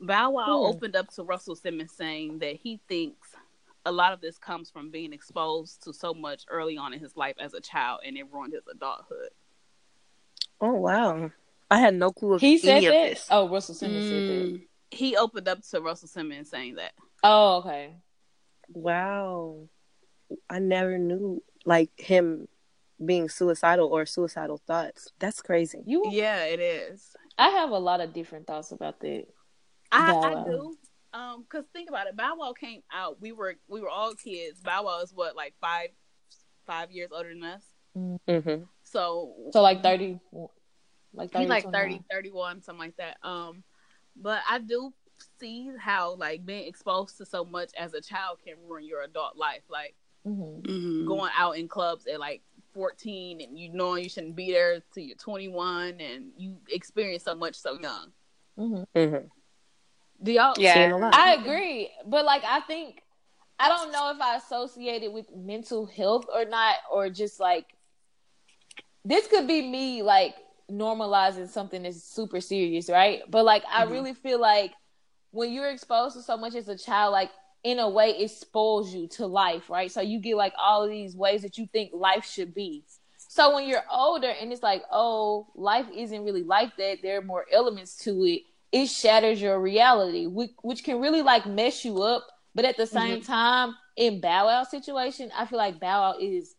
[0.00, 0.74] Bow Wow mm.
[0.74, 3.36] opened up to Russell Simmons saying that he thinks
[3.84, 7.16] a lot of this comes from being exposed to so much early on in his
[7.16, 9.30] life as a child, and it ruined his adulthood.
[10.60, 11.30] Oh wow!
[11.70, 12.38] I had no clue.
[12.38, 13.24] He said that.
[13.30, 14.08] Oh, Russell Simmons mm.
[14.08, 14.54] said that.
[14.54, 14.62] Mm.
[14.90, 16.92] He opened up to Russell Simmons saying that.
[17.22, 17.94] Oh, okay.
[18.68, 19.68] Wow,
[20.48, 22.48] I never knew like him
[23.04, 25.08] being suicidal or suicidal thoughts.
[25.18, 25.82] That's crazy.
[25.86, 27.14] You Yeah, it is.
[27.38, 29.26] I have a lot of different thoughts about that.
[29.90, 30.76] I, I do.
[31.14, 32.16] Um, cause think about it.
[32.16, 33.20] Bow Wow came out.
[33.20, 34.60] We were we were all kids.
[34.60, 35.88] Bow Wow is what like five
[36.66, 37.62] five years older than us.
[37.96, 38.64] Mm-hmm.
[38.82, 40.20] So so like thirty.
[41.14, 43.18] Like he's like 30, 31, something like that.
[43.22, 43.62] Um,
[44.16, 44.92] but I do
[45.38, 49.36] see how like being exposed to so much as a child can ruin your adult
[49.36, 49.62] life.
[49.68, 49.94] Like
[50.26, 50.70] mm-hmm.
[50.70, 51.06] Mm-hmm.
[51.06, 52.42] going out in clubs at like
[52.74, 57.34] 14 and you know you shouldn't be there till you're 21 and you experience so
[57.34, 58.12] much so young.
[58.58, 58.98] Mm-hmm.
[58.98, 59.26] Mm-hmm.
[60.22, 60.54] Do y'all?
[60.58, 63.02] Yeah, I agree, but like I think
[63.58, 67.66] I don't know if I associate it with mental health or not, or just like
[69.04, 70.34] this could be me like
[70.70, 73.22] normalizing something that's super serious, right?
[73.28, 73.90] But like I Mhm.
[73.90, 74.72] really feel like
[75.32, 77.30] when you're exposed to so much as a child, like
[77.64, 79.90] in a way it spoils you to life, right?
[79.90, 82.84] So you get like all of these ways that you think life should be.
[83.16, 87.22] So when you're older and it's like, oh, life isn't really like that, there are
[87.22, 92.02] more elements to it, it shatters your reality, which, which can really like mess you
[92.02, 92.26] up.
[92.54, 93.32] But at the same mm-hmm.
[93.32, 96.54] time, in Bow Wow situation, I feel like Bow Wow is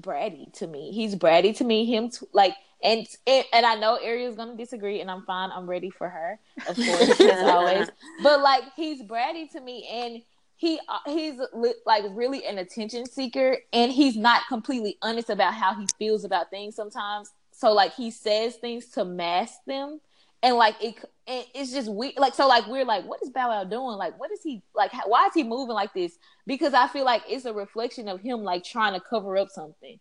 [0.00, 0.92] bratty to me.
[0.92, 1.84] He's bratty to me.
[1.84, 5.50] Him t- like and and I know Ariel's gonna disagree, and I'm fine.
[5.50, 7.88] I'm ready for her, of course, as always.
[8.22, 10.22] But like he's bratty to me, and
[10.56, 15.54] he uh, he's li- like really an attention seeker, and he's not completely honest about
[15.54, 17.32] how he feels about things sometimes.
[17.52, 20.00] So like he says things to mask them,
[20.42, 22.14] and like it and it's just weird.
[22.16, 23.96] Like so, like we're like, what is Bow Wow doing?
[23.96, 24.92] Like, what is he like?
[24.92, 26.18] How, why is he moving like this?
[26.46, 29.98] Because I feel like it's a reflection of him like trying to cover up something.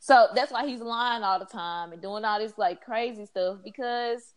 [0.00, 3.58] So that's why he's lying all the time and doing all this like crazy stuff
[3.64, 4.34] because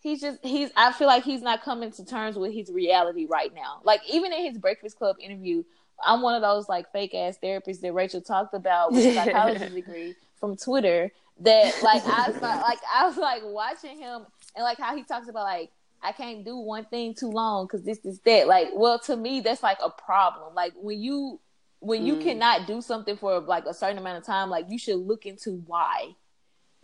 [0.00, 3.54] he's just he's I feel like he's not coming to terms with his reality right
[3.54, 3.80] now.
[3.84, 5.64] Like even in his Breakfast Club interview,
[6.04, 9.68] I'm one of those like fake ass therapists that Rachel talked about with a psychology
[9.68, 14.64] degree from Twitter that like I was like, like I was like watching him and
[14.64, 15.70] like how he talks about like
[16.02, 18.46] I can't do one thing too long because this is that.
[18.48, 20.54] Like, well, to me, that's like a problem.
[20.54, 21.40] Like when you
[21.80, 22.22] when you Mm.
[22.22, 25.62] cannot do something for like a certain amount of time, like you should look into
[25.66, 26.14] why.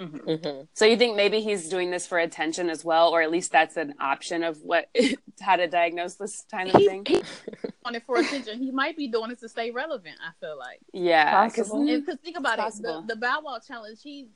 [0.01, 0.63] Mm-hmm.
[0.75, 3.77] So you think maybe he's doing this for attention as well, or at least that's
[3.77, 4.89] an option of what
[5.41, 7.05] how to diagnose this kind of He, thing?
[7.07, 7.23] he
[7.85, 8.61] on it for attention.
[8.61, 10.17] He might be doing it to stay relevant.
[10.27, 10.81] I feel like.
[10.93, 11.89] Yeah, 'cause- Possible.
[11.89, 14.29] And because think about It's it, the, the Bow Wow challenge, he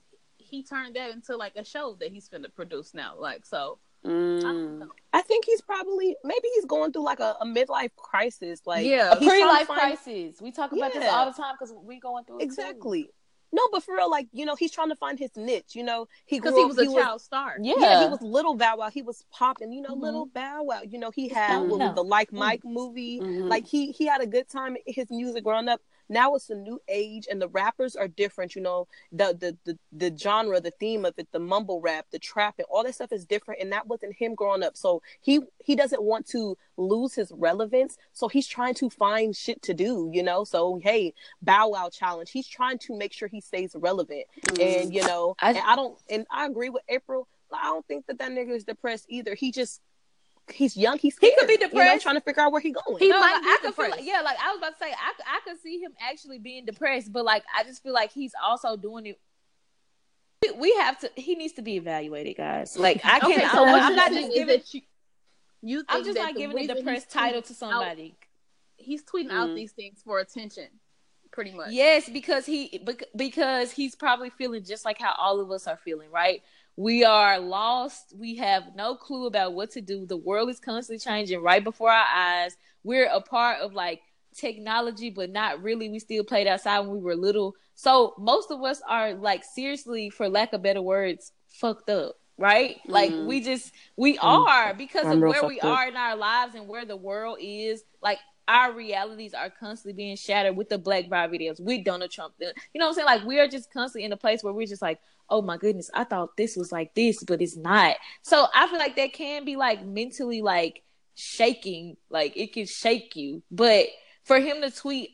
[0.48, 3.14] he turned that into like a show that he's finna produce now.
[3.18, 4.78] Like so, I don't Mm.
[4.80, 4.88] know.
[5.12, 8.60] I think he's probably maybe he's going through like a, a midlife crisis.
[8.66, 9.12] Like Yeah.
[9.12, 10.40] A he's trying to pre-life find- crisis.
[10.40, 12.44] We talk about this all the time because we going through it too.
[12.44, 13.10] Exactly.
[13.52, 15.74] No, but for real, like you know, he's trying to find his niche.
[15.74, 17.56] You know, he because grew he up- was a child star.
[17.60, 17.74] Yeah.
[17.78, 18.90] Yeah, he was little Bow Wow.
[18.90, 20.02] He was popping, you know, Mhm.
[20.02, 20.82] little Bow Wow.
[20.82, 22.38] You know, he had Bow what the Like Mm.
[22.38, 23.20] Mike movie.
[23.20, 23.48] Mhm.
[23.48, 24.76] Like he he had a good time.
[24.86, 25.80] His music growing up.
[26.08, 28.54] Now it's a new age, and the rappers are different.
[28.54, 29.78] You know, the the the
[30.10, 33.12] the genre, the theme of it, the mumble rap, the trap, and all that stuff
[33.12, 33.60] is different.
[33.60, 34.76] And that wasn't him growing up.
[34.76, 37.96] So he he doesn't want to lose his relevance.
[38.12, 40.10] So he's trying to find shit to do.
[40.12, 42.30] You know, so hey, Bow Wow challenge.
[42.30, 44.82] He's trying to make sure he stays relevant mm.
[44.82, 48.06] and you know I- and i don't and i agree with april i don't think
[48.06, 49.80] that that nigga is depressed either he just
[50.52, 52.02] he's young he's He could be depressed, you know, depressed.
[52.02, 53.84] trying to figure out where he's going He no, might like, be I could feel
[53.84, 53.96] depressed.
[53.98, 56.64] like, yeah, like I was about to say, I, I could see him actually being
[56.64, 59.20] depressed, but like I just feel like he's also doing it.
[60.42, 61.10] we- We have to.
[61.16, 62.76] He needs to be evaluated, guys.
[62.78, 63.32] Like I can't.
[63.38, 64.46] Okay, so I'm, what I'm not just giving.
[64.58, 64.80] that you,
[65.62, 68.14] you I'm just not the giving a depressed title to somebody.
[68.16, 69.54] Out, he's tweeting out Mm.
[69.56, 70.68] these things for attention,
[71.32, 71.70] pretty much.
[71.72, 72.80] Yes, because he
[73.16, 76.42] because he's probably feeling just like how all of us are feeling, right?
[76.76, 78.12] We are lost.
[78.16, 80.06] We have no clue about what to do.
[80.06, 82.56] The world is constantly changing right before our eyes.
[82.84, 84.02] We're a part of like
[84.34, 85.88] technology, but not really.
[85.88, 87.54] We still played outside when we were little.
[87.74, 92.16] So most of us are like seriously, for lack of better words, fucked up.
[92.38, 92.76] Right?
[92.86, 93.26] Like Mhm.
[93.26, 96.84] we just we are because I'm of where we are in our lives and where
[96.84, 97.82] the world is.
[98.02, 102.34] Like our realities are constantly being shattered with the Black Vibe videos, with Donald Trump.
[102.38, 103.06] You know what I'm saying?
[103.06, 105.90] Like we are just constantly in a place where we're just like, oh my goodness,
[105.94, 107.96] I thought this was like this, but it's not.
[108.22, 110.82] So I feel like that can be like mentally like
[111.14, 113.42] shaking, like it can shake you.
[113.50, 113.86] But
[114.24, 115.10] for him to tweet,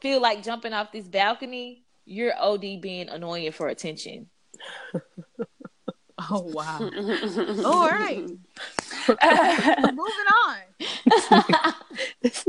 [0.00, 4.28] feel like jumping off this balcony, you're OD being annoying for attention.
[6.30, 6.78] Oh wow.
[7.64, 8.18] All right.
[9.92, 10.58] Moving on.
[12.22, 12.44] this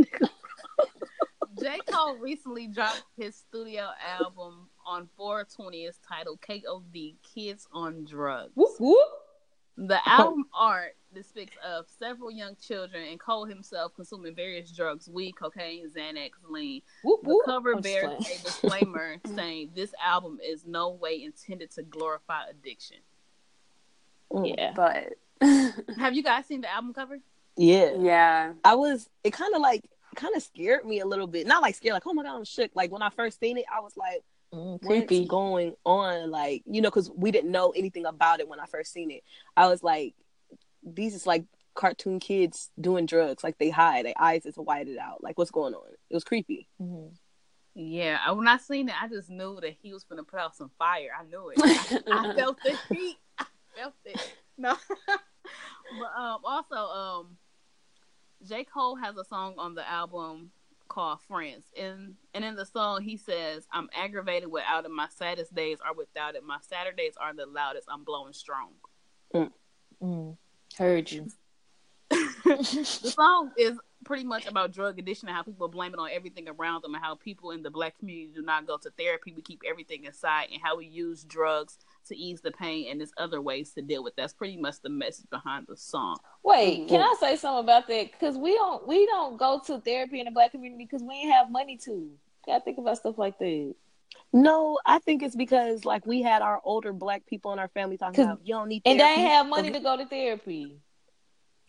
[1.60, 1.80] J.
[1.92, 5.84] Cole recently dropped his studio album on 420.
[5.84, 8.52] is titled KOD Kids on Drugs.
[8.56, 8.98] Whoop whoop.
[9.80, 15.34] The album art depicts of several young children and Cole himself consuming various drugs, weed,
[15.34, 16.82] cocaine, Xanax, lean.
[17.04, 21.84] Whoop The cover I'm bears a disclaimer saying this album is no way intended to
[21.84, 22.98] glorify addiction.
[24.32, 24.72] Mm, yeah.
[24.76, 25.14] but
[26.00, 27.20] Have you guys seen the album cover?
[27.58, 29.84] yeah yeah, i was it kind of like
[30.16, 32.44] kind of scared me a little bit not like scared like oh my god i'm
[32.46, 35.20] shook like when i first seen it i was like mm, creepy.
[35.20, 36.32] what's going on?
[36.32, 39.24] Like, you know, because we didn't know anything about it when I first seen it.
[39.56, 40.14] I was like,
[40.84, 43.44] these is like cartoon kids doing drugs.
[43.44, 45.24] Like they hide, their eyes is whited out.
[45.24, 45.90] Like what's going on?
[46.10, 46.68] It was creepy.
[46.82, 47.14] Mm-hmm.
[47.80, 50.72] Yeah, when I seen it, I just knew that he was gonna put out some
[50.80, 51.10] fire.
[51.18, 51.60] I knew it.
[51.62, 52.00] I,
[52.32, 53.18] I felt the heat.
[53.40, 54.36] I felt it.
[54.58, 54.76] No,
[55.08, 57.38] but um, also um,
[58.44, 60.50] J Cole has a song on the album
[60.88, 61.66] called Friends.
[61.80, 64.92] And and in the song he says, I'm aggravated without it.
[64.92, 66.44] My saddest days are without it.
[66.44, 67.88] My Saturdays are the loudest.
[67.92, 68.72] I'm blowing strong.
[69.34, 69.52] Mm.
[70.02, 70.38] Mm.
[70.78, 71.28] Heard you.
[72.10, 76.48] the song is pretty much about drug addiction and how people blame it on everything
[76.48, 79.34] around them and how people in the black community do not go to therapy.
[79.34, 83.14] We keep everything inside and how we use drugs to ease the pain and there's
[83.18, 84.16] other ways to deal with.
[84.16, 86.18] That's pretty much the message behind the song.
[86.44, 86.90] Wait, mm-hmm.
[86.90, 88.12] can I say something about that?
[88.12, 91.34] Because we don't we don't go to therapy in the black community because we ain't
[91.34, 92.10] have money to.
[92.46, 93.76] Gotta think about stuff like that.
[94.34, 97.98] No, I think it's because like we had our older black people in our family
[97.98, 99.02] talking about you don't need therapy.
[99.02, 100.78] and they ain't have money to go to therapy.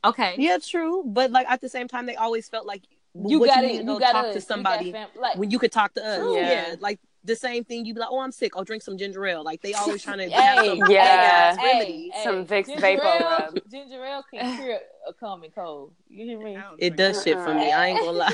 [0.05, 2.83] Okay, yeah, true, but like at the same time, they always felt like
[3.15, 6.05] you got to go gotta, talk to somebody fam- like, when you could talk to
[6.05, 6.23] us.
[6.35, 6.51] Yeah.
[6.51, 6.75] yeah.
[6.81, 7.85] like the same thing.
[7.85, 8.57] You be like, "Oh, I'm sick.
[8.57, 12.25] I'll drink some ginger ale." Like they always trying to have some yeah, hey, hey,
[12.25, 13.51] some Vicks vapor.
[13.71, 15.93] Ginger ale can cure a common cold.
[16.09, 16.59] You hear me?
[16.79, 17.71] It does shit for me.
[17.71, 18.33] I ain't gonna lie.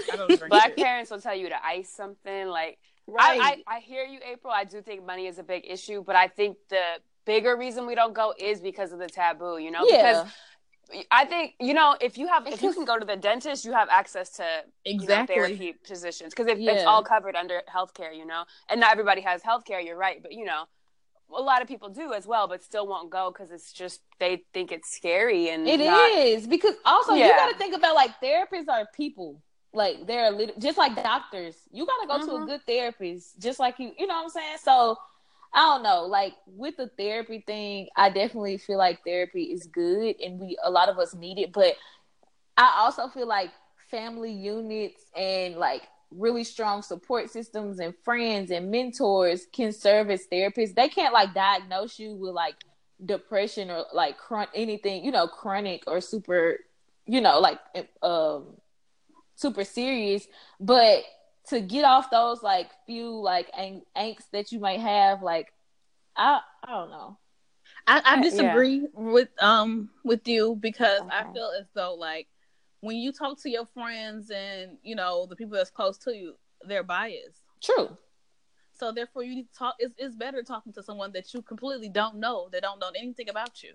[0.48, 2.46] Black parents will tell you to ice something.
[2.46, 3.40] Like right.
[3.40, 4.52] I, I, I hear you, April.
[4.52, 6.83] I do think money is a big issue, but I think the
[7.26, 9.59] bigger reason we don't go is because of the taboo.
[9.59, 10.22] You know, yeah.
[10.22, 10.33] because
[11.11, 13.73] I think you know if you have if you can go to the dentist, you
[13.73, 14.44] have access to
[14.85, 16.73] exactly you know, therapy positions because yeah.
[16.73, 18.44] it's all covered under healthcare, you know.
[18.68, 19.85] And not everybody has healthcare.
[19.85, 20.64] You're right, but you know,
[21.37, 24.44] a lot of people do as well, but still won't go because it's just they
[24.53, 26.11] think it's scary and it not...
[26.12, 27.27] is because also yeah.
[27.27, 29.42] you got to think about like therapists are people.
[29.73, 31.57] Like they're little, just like doctors.
[31.73, 32.27] You got to go mm-hmm.
[32.27, 32.47] to a mm-hmm.
[32.47, 33.90] good therapist, just like you.
[33.99, 34.59] You know what I'm saying?
[34.62, 34.97] So
[35.55, 36.05] I don't know.
[36.07, 40.71] Like with the therapy thing, I definitely feel like therapy is good and we a
[40.71, 41.75] lot of us need it, but
[42.57, 43.51] I also feel like
[43.90, 50.27] family units and like really strong support systems and friends and mentors can serve as
[50.33, 50.75] therapists.
[50.75, 52.57] They can't like diagnose you with like
[53.05, 54.17] depression or like
[54.55, 56.59] anything, you know, chronic or super,
[57.07, 57.59] you know, like
[58.03, 58.57] um
[59.37, 60.27] super serious,
[60.61, 61.03] but
[61.48, 65.52] to get off those like few like ang- angst that you might have like
[66.16, 67.18] i i don't know
[67.87, 68.87] i, I disagree yeah.
[68.94, 71.11] with um with you because okay.
[71.11, 72.28] i feel as though like
[72.80, 76.35] when you talk to your friends and you know the people that's close to you
[76.66, 77.96] they're biased true
[78.72, 81.88] so therefore you need to talk it's, it's better talking to someone that you completely
[81.88, 83.72] don't know that don't know anything about you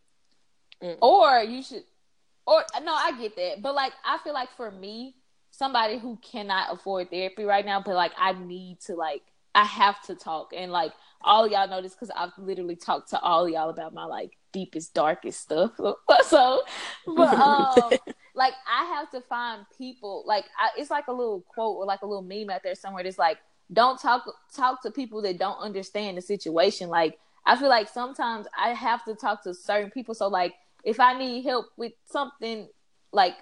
[0.83, 0.97] mm.
[1.01, 1.83] or you should
[2.45, 5.15] or no i get that but like i feel like for me
[5.59, 9.21] somebody who cannot afford therapy right now, but like I need to like
[9.53, 13.19] I have to talk and like all y'all know this because I've literally talked to
[13.19, 15.71] all y'all about my like deepest darkest stuff.
[16.25, 16.61] so,
[17.05, 17.91] but um,
[18.35, 22.03] like I have to find people like I, it's like a little quote or like
[22.03, 23.03] a little meme out there somewhere.
[23.03, 23.39] That's like
[23.73, 24.23] don't talk
[24.55, 26.87] talk to people that don't understand the situation.
[26.87, 30.15] Like I feel like sometimes I have to talk to certain people.
[30.15, 30.53] So like
[30.85, 32.69] if I need help with something
[33.11, 33.35] like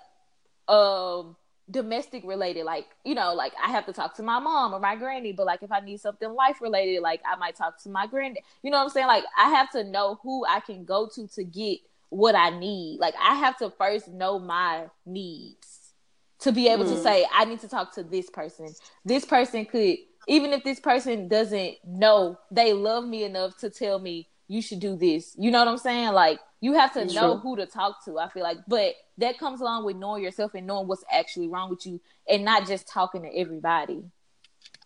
[0.68, 1.36] um
[1.70, 4.96] domestic related like you know like i have to talk to my mom or my
[4.96, 8.08] granny but like if i need something life related like i might talk to my
[8.08, 9.08] granddad you know what i'm saying?
[9.08, 13.00] Like i have to know who i can go to to get what i need.
[13.00, 15.94] Like i have to first know my needs
[16.40, 16.90] to be able mm.
[16.90, 18.74] to say i need to talk to this person.
[19.04, 19.98] This person could
[20.30, 24.80] even if this person doesn't know they love me enough to tell me you should
[24.80, 25.36] do this.
[25.38, 26.14] You know what i'm saying?
[26.14, 28.58] Like you have to know who to talk to i feel like.
[28.68, 32.46] But that comes along with knowing yourself and knowing what's actually wrong with you and
[32.46, 34.04] not just talking to everybody.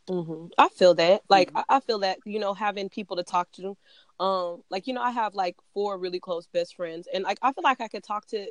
[0.09, 0.47] Mm-hmm.
[0.57, 1.21] i feel that.
[1.29, 1.57] Like mm-hmm.
[1.69, 3.77] I, I feel that you know having people to talk to.
[4.19, 7.51] Um like you know i have like four really close best friends and like i
[7.51, 8.47] feel like i could talk to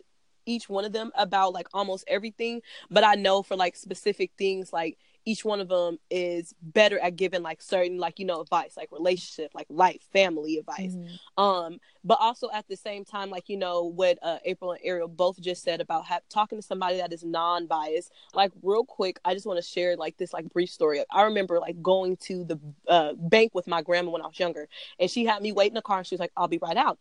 [0.46, 4.72] each one of them about like almost everything but i know for like specific things
[4.72, 8.76] like each one of them is better at giving like certain like you know advice
[8.76, 10.94] like relationship like life family advice.
[10.94, 11.42] Mm-hmm.
[11.42, 15.08] um but also at the same time like you know what uh, april and ariel
[15.08, 19.34] both just said about ha- talking to somebody that is non-biased like real quick i
[19.34, 21.02] just want to share like this like brief story.
[21.10, 24.68] I remember like going to the uh, bank with my grandma when i was younger
[24.98, 26.76] and she had me wait in the car and she was like i'll be right
[26.76, 26.98] out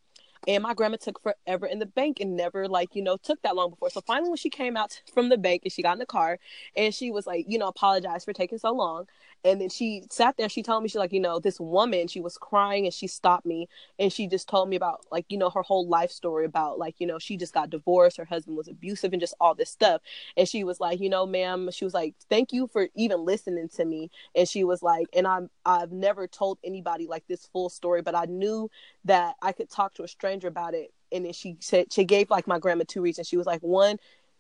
[0.48, 3.56] and my grandma took forever in the bank and never like, you know, took that
[3.56, 3.90] long before.
[3.90, 6.40] So finally when she came out from the bank and she got in the car
[6.76, 9.06] and she was like, you know, apologize for taking so long.
[9.44, 10.50] And then she sat there.
[10.50, 13.46] She told me, she's like, you know, this woman, she was crying and she stopped
[13.46, 16.78] me and she just told me about, like, you know, her whole life story about,
[16.78, 18.18] like, you know, she just got divorced.
[18.18, 20.02] Her husband was abusive and just all this stuff.
[20.36, 23.70] And she was like, you know, ma'am, she was like, thank you for even listening
[23.70, 24.12] to me.
[24.36, 28.16] And she was like, and I'm, I've never told anybody like this full story, but
[28.16, 28.70] I knew
[29.06, 30.94] that I could talk to a stranger about it.
[31.12, 33.28] And then she said, she gave like my grandma two reasons.
[33.28, 33.98] She was like, one,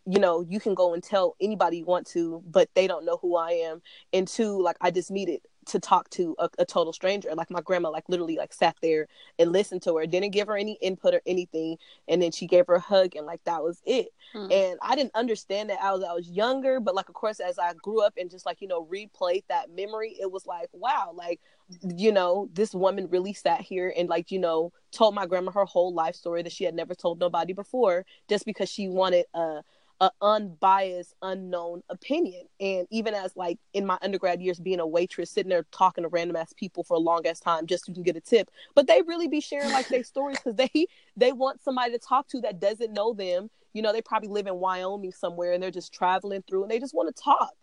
[0.09, 3.17] you know, you can go and tell anybody you want to, but they don't know
[3.21, 3.81] who I am.
[4.11, 7.29] And two, like I just needed to talk to a, a, total stranger.
[7.35, 9.07] Like my grandma, like literally, like sat there
[9.37, 10.07] and listened to her.
[10.07, 13.27] Didn't give her any input or anything, and then she gave her a hug, and
[13.27, 14.07] like that was it.
[14.33, 14.51] Hmm.
[14.51, 17.59] And I didn't understand that I was I was younger, but like of course as
[17.59, 21.11] I grew up and just like you know replayed that memory, it was like wow,
[21.13, 21.39] like
[21.95, 25.65] you know this woman really sat here and like you know told my grandma her
[25.65, 29.61] whole life story that she had never told nobody before, just because she wanted a
[30.01, 32.45] a unbiased, unknown opinion.
[32.59, 36.07] And even as like in my undergrad years, being a waitress, sitting there talking to
[36.07, 38.49] random ass people for a long ass time just so you can get a tip,
[38.75, 40.87] but they really be sharing like their stories because they
[41.17, 43.49] they want somebody to talk to that doesn't know them.
[43.73, 46.79] You know, they probably live in Wyoming somewhere and they're just traveling through and they
[46.79, 47.53] just want to talk.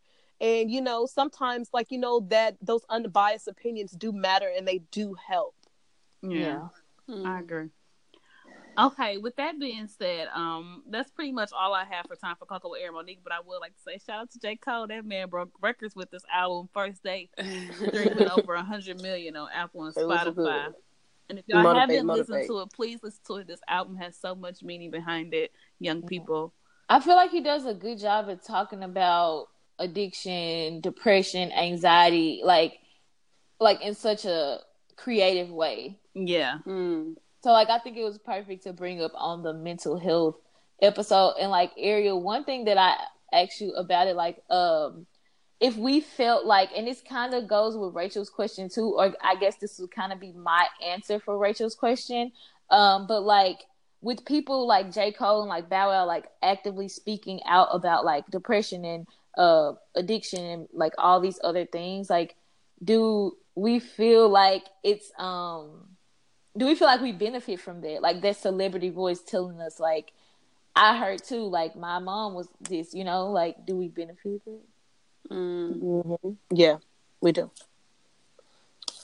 [0.40, 4.80] And you know, sometimes like you know that those unbiased opinions do matter and they
[4.90, 5.54] do help.
[6.22, 6.68] Yeah, yeah.
[7.08, 7.26] Mm-hmm.
[7.26, 7.68] I agree.
[8.78, 12.46] Okay, with that being said, um, that's pretty much all I have for time for
[12.46, 13.20] Coco with Aaron Monique.
[13.22, 14.56] But I would like to say shout out to J.
[14.56, 14.86] Cole.
[14.86, 19.48] That man broke records with this album first day, streaming over a hundred million on
[19.54, 20.72] Apple and Spotify.
[21.28, 22.28] And if y'all motivate, haven't motivate.
[22.28, 23.46] listened to it, please listen to it.
[23.48, 26.08] This album has so much meaning behind it, young mm-hmm.
[26.08, 26.54] people.
[26.88, 29.48] I feel like he does a good job of talking about
[29.78, 32.78] addiction, depression, anxiety, like
[33.58, 34.60] like in such a
[34.96, 35.98] creative way.
[36.14, 36.58] Yeah.
[36.66, 37.14] Mm.
[37.42, 40.36] So like I think it was perfect to bring up on the mental health
[40.82, 41.34] episode.
[41.40, 42.96] And like Ariel, one thing that I
[43.32, 45.06] asked you about it, like um
[45.60, 49.36] if we felt like and this kind of goes with Rachel's question too, or I
[49.36, 52.32] guess this would kind of be my answer for Rachel's question.
[52.70, 53.60] Um, but like
[54.00, 55.12] with people like J.
[55.12, 59.06] Cole and like Bow Wow like actively speaking out about like depression and
[59.38, 62.34] uh addiction and like all these other things, like
[62.82, 65.95] do we feel like it's um
[66.56, 68.02] do we feel like we benefit from that?
[68.02, 70.12] Like that celebrity voice telling us, like,
[70.74, 75.30] I heard too, like my mom was this, you know, like, do we benefit it?
[75.30, 76.32] Mm-hmm.
[76.50, 76.76] Yeah,
[77.20, 77.50] we do.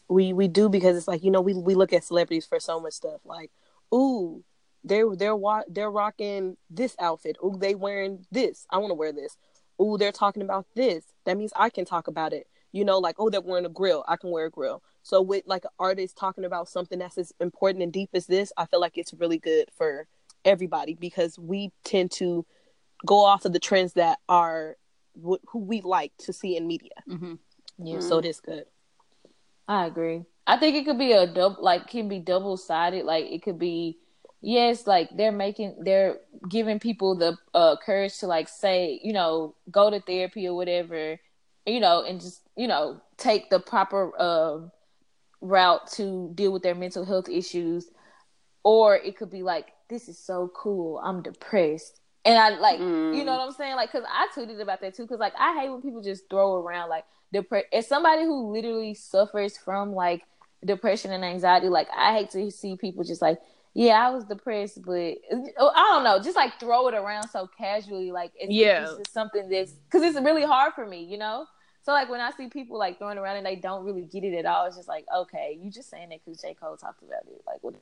[0.08, 2.78] We we do because it's like you know we we look at celebrities for so
[2.80, 3.50] much stuff like,
[3.94, 4.44] ooh,
[4.84, 5.36] they're they're
[5.68, 7.36] they're rocking this outfit.
[7.42, 8.66] Ooh, they wearing this.
[8.70, 9.36] I want to wear this.
[9.80, 11.04] Ooh, they're talking about this.
[11.24, 12.46] That means I can talk about it.
[12.72, 14.04] You know, like oh, they're wearing a grill.
[14.06, 14.82] I can wear a grill.
[15.02, 18.52] So with like an artist talking about something that's as important and deep as this,
[18.56, 20.06] I feel like it's really good for
[20.44, 22.46] everybody because we tend to
[23.04, 24.76] go off of the trends that are
[25.14, 26.90] wh- who we like to see in media.
[27.08, 27.34] Mm-hmm.
[27.78, 28.08] Yeah, mm-hmm.
[28.08, 28.64] so it is good.
[29.66, 30.24] I agree.
[30.46, 33.04] I think it could be a double, like can be double sided.
[33.04, 33.98] Like it could be,
[34.40, 39.54] yes, like they're making, they're giving people the uh, courage to like say, you know,
[39.70, 41.18] go to therapy or whatever,
[41.66, 44.12] you know, and just you know take the proper.
[44.18, 44.68] Uh,
[45.42, 47.90] route to deal with their mental health issues
[48.64, 52.00] or it could be like this is so cool i'm depressed.
[52.24, 53.16] And i like mm.
[53.16, 53.76] you know what i'm saying?
[53.76, 56.54] Like because i tweeted about that too because like i hate when people just throw
[56.54, 60.22] around like depression as somebody who literally suffers from like
[60.64, 63.38] depression and anxiety like i hate to see people just like
[63.74, 65.14] yeah i was depressed but
[65.58, 68.82] oh, i don't know just like throw it around so casually like it's, yeah.
[68.82, 71.46] it's just something that's because it's really hard for me you know
[71.82, 74.34] so like when I see people like throwing around and they don't really get it
[74.34, 77.22] at all, it's just like, okay, you just saying it because J Cole talked about
[77.26, 77.42] it.
[77.46, 77.74] Like what?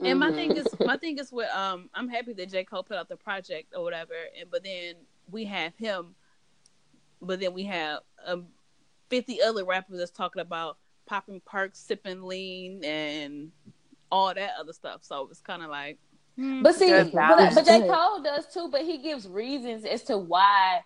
[0.00, 2.96] And my thing is, my thing is with um, I'm happy that J Cole put
[2.96, 4.94] out the project or whatever, and but then
[5.30, 6.14] we have him,
[7.20, 8.46] but then we have um,
[9.10, 13.52] 50 other rappers that's talking about popping perks, sipping lean, and
[14.10, 15.02] all that other stuff.
[15.02, 15.98] So it's kind of like,
[16.36, 20.16] hmm, but see, but, but J Cole does too, but he gives reasons as to
[20.16, 20.80] why,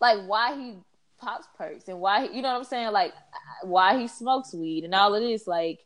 [0.00, 0.76] like why he
[1.18, 3.12] pops perks and why you know what I'm saying, like
[3.62, 5.46] why he smokes weed and all of this.
[5.46, 5.80] Like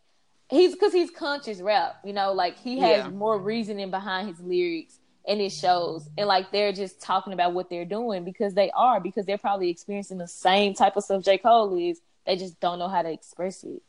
[0.51, 3.11] he's because he's conscious rap, you know, like he has yeah.
[3.11, 6.09] more reasoning behind his lyrics and it shows.
[6.18, 9.70] And like they're just talking about what they're doing because they are because they're probably
[9.70, 12.01] experiencing the same type of stuff J Cole is.
[12.26, 13.83] They just don't know how to express it.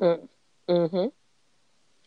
[0.00, 0.28] Mm.
[0.68, 1.06] hmm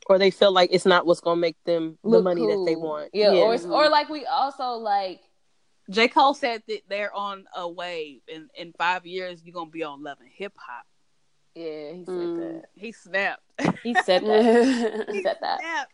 [0.08, 2.66] Or they feel like it's not what's gonna make them Look the money cool.
[2.66, 3.12] that they want.
[3.14, 3.42] Yeah, yeah.
[3.42, 5.22] or or like we also like
[5.90, 6.08] J.
[6.08, 8.22] Cole said that they're on a wave.
[8.34, 10.86] and in five years, you're gonna be on Love and Hip Hop.
[11.54, 12.38] Yeah, he said mm.
[12.38, 12.64] that.
[12.74, 13.44] He snapped.
[13.84, 15.06] He said that.
[15.12, 15.60] he said that.
[15.60, 15.94] Snapped.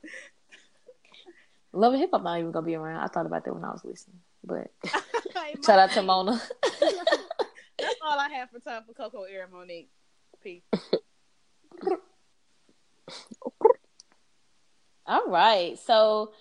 [1.74, 3.02] Love and Hip Hop not even gonna be around.
[3.02, 4.20] I thought about that when I was listening.
[4.44, 4.72] But
[5.66, 6.42] shout out to Mona.
[6.72, 9.90] That's all I have for time for Coco Air Monique.
[10.42, 10.64] Peace.
[15.06, 15.78] All right.
[15.80, 16.32] So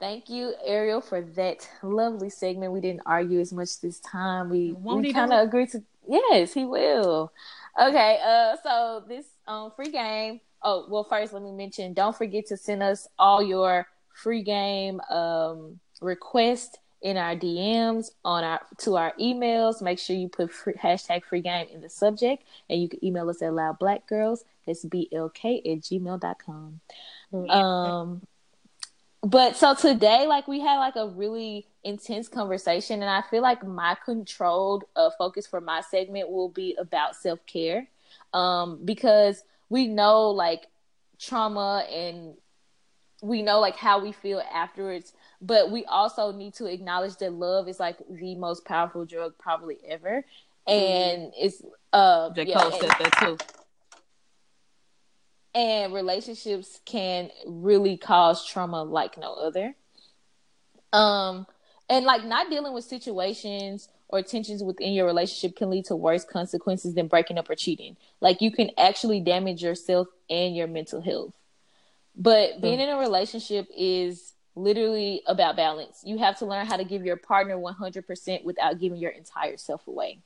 [0.00, 2.72] thank you, Ariel, for that lovely segment.
[2.72, 4.50] We didn't argue as much this time.
[4.50, 7.32] We, Won't we kind of agreed to Yes, he will.
[7.80, 10.40] Okay, uh so this um free game.
[10.62, 15.00] Oh, well first let me mention don't forget to send us all your free game
[15.08, 19.80] um requests in our DMs on our to our emails.
[19.80, 23.30] Make sure you put free, hashtag free game in the subject and you can email
[23.30, 24.40] us at loudblackgirls.
[24.66, 26.80] That's BLK at gmail.com.
[27.48, 28.22] Um
[29.22, 33.66] but so today like we had like a really intense conversation and i feel like
[33.66, 37.86] my controlled uh, focus for my segment will be about self-care
[38.32, 40.66] um because we know like
[41.18, 42.34] trauma and
[43.22, 45.12] we know like how we feel afterwards
[45.42, 49.76] but we also need to acknowledge that love is like the most powerful drug probably
[49.86, 50.24] ever
[50.66, 51.62] and it's
[51.92, 52.44] uh J.
[52.44, 53.38] yeah, Cole said that too.
[55.54, 59.74] And relationships can really cause trauma like no other.
[60.92, 61.46] Um
[61.88, 66.24] and like not dealing with situations or tensions within your relationship can lead to worse
[66.24, 67.96] consequences than breaking up or cheating.
[68.20, 71.34] Like you can actually damage yourself and your mental health.
[72.16, 76.02] But being in a relationship is literally about balance.
[76.04, 79.86] You have to learn how to give your partner 100% without giving your entire self
[79.86, 80.20] away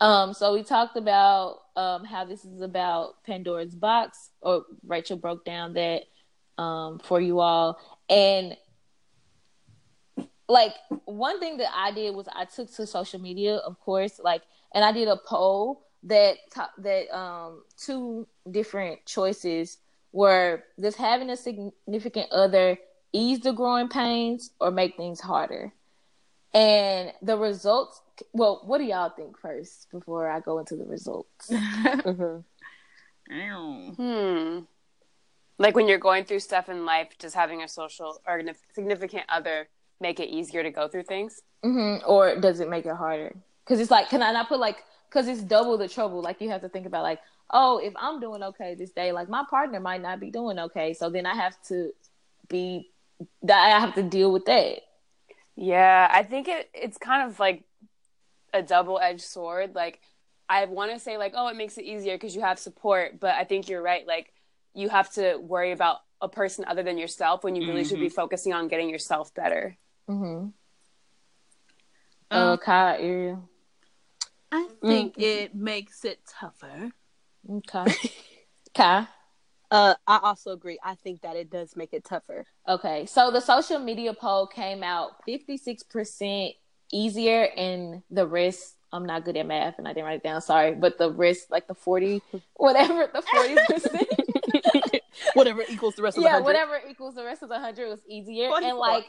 [0.00, 5.44] um, so we talked about um, how this is about Pandora's box, or Rachel broke
[5.44, 6.02] down that
[6.56, 7.78] um, for you all.
[8.08, 8.56] And
[10.48, 10.74] like
[11.04, 14.42] one thing that I did was I took to social media, of course, like,
[14.74, 16.36] and I did a poll that
[16.78, 19.78] that um two different choices
[20.12, 22.78] were does having a significant other
[23.12, 25.72] ease the growing pains or make things harder.
[26.54, 28.00] And the results,
[28.32, 31.50] well, what do y'all think first before I go into the results?
[33.96, 34.60] Hmm.
[35.58, 39.24] Like when you're going through stuff in life, does having a social or a significant
[39.28, 39.68] other
[40.00, 41.42] make it easier to go through things?
[41.62, 43.34] hmm Or does it make it harder?
[43.64, 46.22] Because it's like, can I not put like, because it's double the trouble.
[46.22, 49.28] Like you have to think about like, oh, if I'm doing okay this day, like
[49.28, 51.92] my partner might not be doing okay, so then I have to
[52.48, 52.90] be,
[53.42, 54.80] that I have to deal with that.
[55.56, 57.64] Yeah, I think it it's kind of like
[58.58, 59.74] a double edged sword.
[59.74, 60.00] Like
[60.48, 63.34] I want to say like, oh, it makes it easier because you have support, but
[63.34, 64.06] I think you're right.
[64.06, 64.32] Like
[64.74, 68.08] you have to worry about a person other than yourself when you really should be
[68.08, 69.76] focusing on getting yourself better.
[70.08, 70.48] Mm-hmm.
[72.30, 73.38] Kai, area.
[74.50, 76.90] I think it makes it tougher.
[77.50, 77.94] Okay.
[78.74, 79.06] Kai.
[79.70, 80.78] Uh, I also agree.
[80.82, 82.46] I think that it does make it tougher.
[82.66, 86.54] Okay, so the social media poll came out 56%
[86.92, 90.40] easier, and the risk I'm not good at math and I didn't write it down,
[90.40, 92.22] sorry, but the risk like the 40,
[92.54, 95.00] whatever, the 40%,
[95.34, 96.44] Whatever equals the rest of the yeah, hundred.
[96.44, 98.48] whatever equals the rest of the 100 was easier.
[98.48, 98.70] 44.
[98.70, 99.04] And like,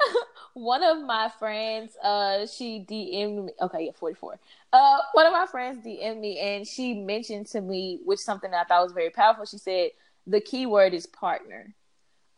[0.54, 4.38] one of my friends, uh, she DM'd me, okay, yeah, 44.
[4.72, 8.66] Uh, one of my friends DM'd me and she mentioned to me, which something that
[8.66, 9.44] I thought was very powerful.
[9.44, 9.90] She said,
[10.26, 11.74] the key word is partner.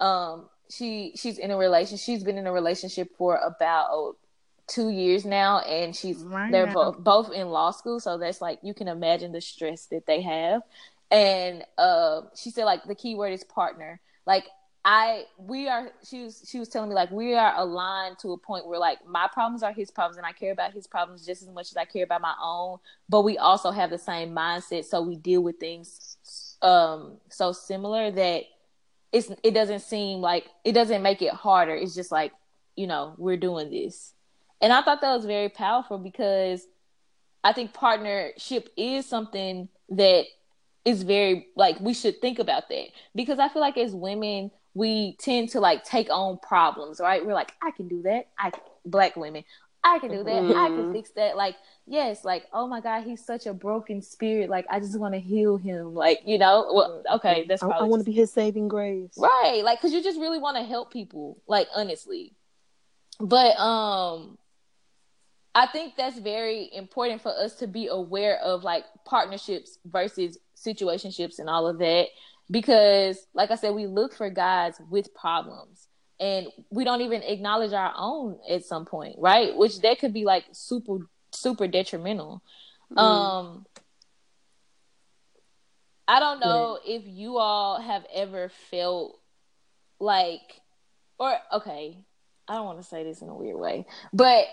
[0.01, 2.05] Um, she she's in a relationship.
[2.05, 4.17] She's been in a relationship for about
[4.69, 6.75] two years now, and she's Right they're now.
[6.75, 8.01] both both in law school.
[8.01, 10.63] So that's like you can imagine the stress that they have.
[11.11, 14.01] And uh, she said like the key word is partner.
[14.27, 14.47] Like
[14.85, 18.39] I we are she was she was telling me like we are aligned to a
[18.39, 21.43] point where like my problems are his problems and I care about his problems just
[21.43, 24.85] as much as I care about my own, but we also have the same mindset
[24.85, 26.17] so we deal with things
[26.63, 28.45] um so similar that
[29.13, 31.75] it's it doesn't seem like it doesn't make it harder.
[31.75, 32.33] It's just like,
[32.77, 34.15] you know, we're doing this.
[34.61, 36.67] And I thought that was very powerful because
[37.45, 40.25] I think partnership is something that
[40.85, 45.17] is very like we should think about that because I feel like as women we
[45.19, 47.25] tend to like take on problems, right?
[47.25, 48.29] We're like, I can do that.
[48.39, 48.53] I
[48.85, 49.45] black women,
[49.85, 50.43] I can do that.
[50.57, 50.93] I can Mhm.
[50.93, 51.37] fix that.
[51.37, 51.57] Like,
[51.87, 54.49] yes, like, oh my God, he's such a broken spirit.
[54.51, 55.95] Like, I just want to heal him.
[55.95, 59.15] Like, you know, well, okay, that's I, probably want just- to be his saving grace.
[59.17, 59.63] right.
[59.65, 61.39] Like, cause you just really want to help people.
[61.47, 62.35] Like, honestly,
[63.21, 64.39] but um,
[65.59, 71.41] I think that's very important for us to be aware of like partnerships versus situationships
[71.41, 72.07] and all of that
[72.49, 75.89] because like I said we look for guys with problems
[76.21, 79.57] and we don't even acknowledge our own at some point, right?
[79.57, 80.99] Which that could be like super
[81.33, 82.41] super detrimental.
[82.97, 83.67] Um
[86.07, 89.19] I don't know if you all have ever felt
[89.99, 90.61] like
[91.19, 91.99] or okay,
[92.47, 94.47] I don't want to say this in a weird way, but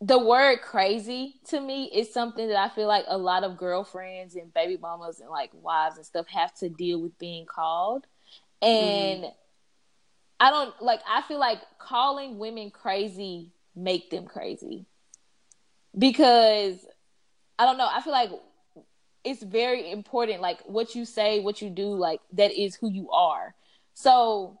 [0.00, 4.34] the word crazy to me is something that I feel like a lot of girlfriends
[4.34, 8.06] and baby mamas and like wives and stuff have to deal with being called.
[8.60, 9.32] And mm.
[10.40, 14.86] I don't like I feel like calling women crazy make them crazy.
[15.96, 16.84] Because
[17.58, 18.30] I don't know, I feel like
[19.22, 23.10] it's very important like what you say, what you do, like that is who you
[23.10, 23.54] are.
[23.94, 24.58] So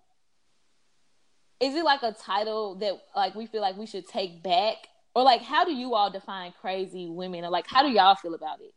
[1.60, 4.76] is it like a title that like we feel like we should take back
[5.14, 7.44] or like how do you all define crazy women?
[7.44, 8.74] Or like how do y'all feel about it?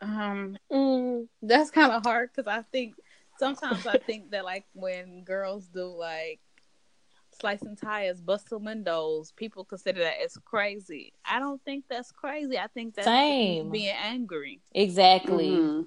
[0.00, 2.94] Um mm, that's kind of hard because i think
[3.38, 6.40] sometimes i think that like when girls do like
[7.40, 11.12] slicing tires busting windows people consider that as crazy.
[11.24, 12.58] I don't think that's crazy.
[12.58, 13.70] I think that's Same.
[13.70, 14.60] being angry.
[14.72, 15.50] Exactly.
[15.50, 15.82] Mm-hmm.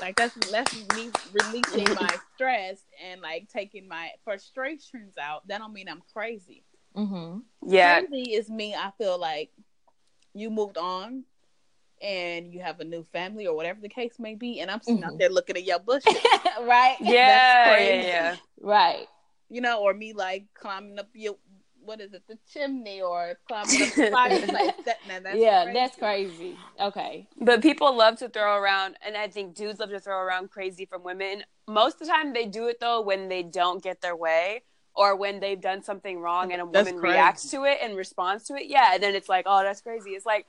[0.00, 5.46] like that's that's me releasing my stress and like taking my frustrations out.
[5.48, 6.64] That don't mean i'm crazy
[6.96, 7.38] Mm-hmm.
[7.66, 8.02] Yeah.
[8.02, 8.74] Crazy is me.
[8.74, 9.50] I feel like
[10.34, 11.24] you moved on
[12.02, 15.00] and you have a new family or whatever the case may be, and I'm sitting
[15.00, 15.12] mm-hmm.
[15.12, 16.14] out there looking at your bushes.
[16.62, 16.96] right?
[17.00, 18.36] Yeah, yeah, yeah.
[18.60, 19.06] Right.
[19.48, 21.36] You know, or me like climbing up your
[21.86, 24.72] what is it, the chimney or climbing up the fireplace.
[24.84, 25.74] that, that's yeah, crazy.
[25.74, 26.56] that's crazy.
[26.80, 27.28] Okay.
[27.40, 30.84] But people love to throw around, and I think dudes love to throw around crazy
[30.84, 31.44] from women.
[31.68, 34.62] Most of the time, they do it though when they don't get their way
[34.96, 37.12] or when they've done something wrong and a that's woman crazy.
[37.12, 40.10] reacts to it and responds to it, yeah, and then it's like, oh, that's crazy.
[40.10, 40.46] It's like,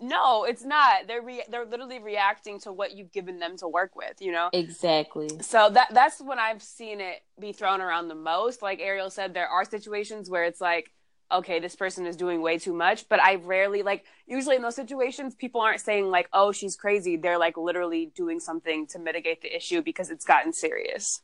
[0.00, 1.08] no, it's not.
[1.08, 4.48] They're re- they're literally reacting to what you've given them to work with, you know.
[4.52, 5.28] Exactly.
[5.40, 8.62] So that that's when I've seen it be thrown around the most.
[8.62, 10.92] Like Ariel said, there are situations where it's like,
[11.32, 14.04] okay, this person is doing way too much, but I rarely like.
[14.28, 17.16] Usually in those situations, people aren't saying like, oh, she's crazy.
[17.16, 21.22] They're like literally doing something to mitigate the issue because it's gotten serious.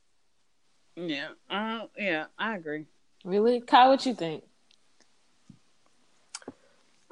[0.97, 2.87] Yeah, uh, yeah, I agree.
[3.25, 4.45] Really, Kyle, what you think?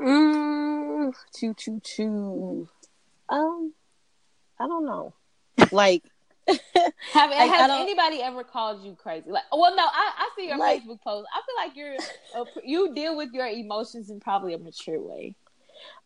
[0.00, 2.68] Mm, choo choo choo.
[3.28, 3.72] Um,
[4.58, 5.14] I don't know.
[5.70, 6.04] Like,
[6.46, 9.30] have like, has anybody ever called you crazy?
[9.30, 11.28] Like, well, no, I, I see your like, Facebook post.
[11.34, 11.94] I feel like you're
[12.36, 15.34] a, you deal with your emotions in probably a mature way.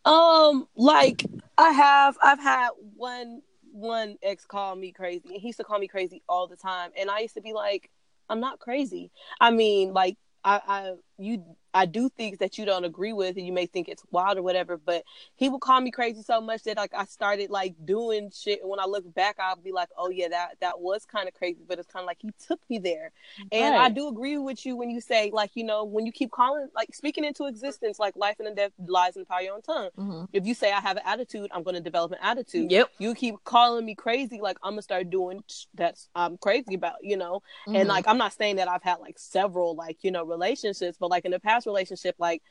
[0.05, 1.23] Um, like
[1.57, 5.79] I have, I've had one one ex called me crazy and he used to call
[5.79, 7.89] me crazy all the time and i used to be like
[8.29, 9.11] i'm not crazy.
[9.39, 11.43] I mean like i i you
[11.73, 14.43] I do things that you don't agree with and you may think it's wild or
[14.43, 15.03] whatever, but
[15.35, 18.61] he would call me crazy so much that like I started like doing shit.
[18.61, 21.33] And when I look back, I'll be like, oh yeah, that that was kind of
[21.33, 23.11] crazy, but it's kind of like he took me there.
[23.51, 23.85] And right.
[23.85, 26.67] I do agree with you when you say like, you know, when you keep calling,
[26.75, 29.61] like speaking into existence, like life and death lies in the power of your own
[29.61, 29.89] tongue.
[29.97, 30.25] Mm-hmm.
[30.33, 32.71] If you say I have an attitude, I'm going to develop an attitude.
[32.71, 32.89] Yep.
[32.97, 35.43] You keep calling me crazy, like I'm gonna start doing
[35.75, 37.43] that's I'm crazy about, you know.
[37.67, 37.75] Mm-hmm.
[37.75, 41.09] And like I'm not saying that I've had like several like you know relationships, but
[41.09, 42.41] like in the past relationship, like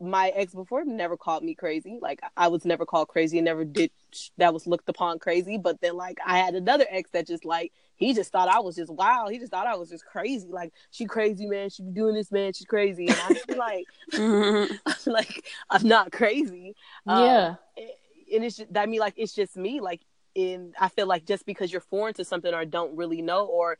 [0.00, 1.98] my ex before never called me crazy.
[2.00, 3.90] Like I was never called crazy and never did
[4.38, 5.58] that was looked upon crazy.
[5.58, 8.76] But then like I had another ex that just like he just thought I was
[8.76, 9.28] just wow.
[9.30, 10.48] He just thought I was just crazy.
[10.48, 11.70] Like she crazy man.
[11.70, 12.52] She be doing this man.
[12.52, 13.06] She's crazy.
[13.06, 14.74] And I feel like mm-hmm.
[15.10, 16.74] like I'm not crazy.
[17.06, 17.54] Yeah.
[17.78, 17.86] Um,
[18.34, 19.80] and it's just, I mean like it's just me.
[19.80, 20.00] Like
[20.34, 23.78] in I feel like just because you're foreign to something or don't really know or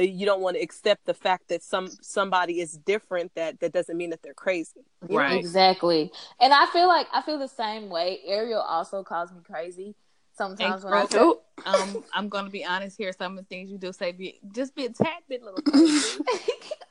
[0.00, 3.96] you don't want to accept the fact that some somebody is different that that doesn't
[3.96, 4.80] mean that they're crazy.
[5.02, 5.38] Right.
[5.38, 6.12] Exactly.
[6.40, 8.20] And i feel like i feel the same way.
[8.26, 9.94] Ariel also calls me crazy
[10.36, 11.18] sometimes when I say,
[11.64, 13.12] um i'm gonna be honest here.
[13.12, 16.18] Some of the things you do say be just be a tad bit little crazy.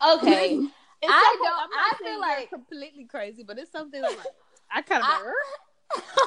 [0.05, 0.59] Okay.
[1.05, 1.69] I don't.
[1.73, 4.17] I feel like completely crazy, but it's something like
[4.71, 5.09] I kind of.
[5.09, 5.33] I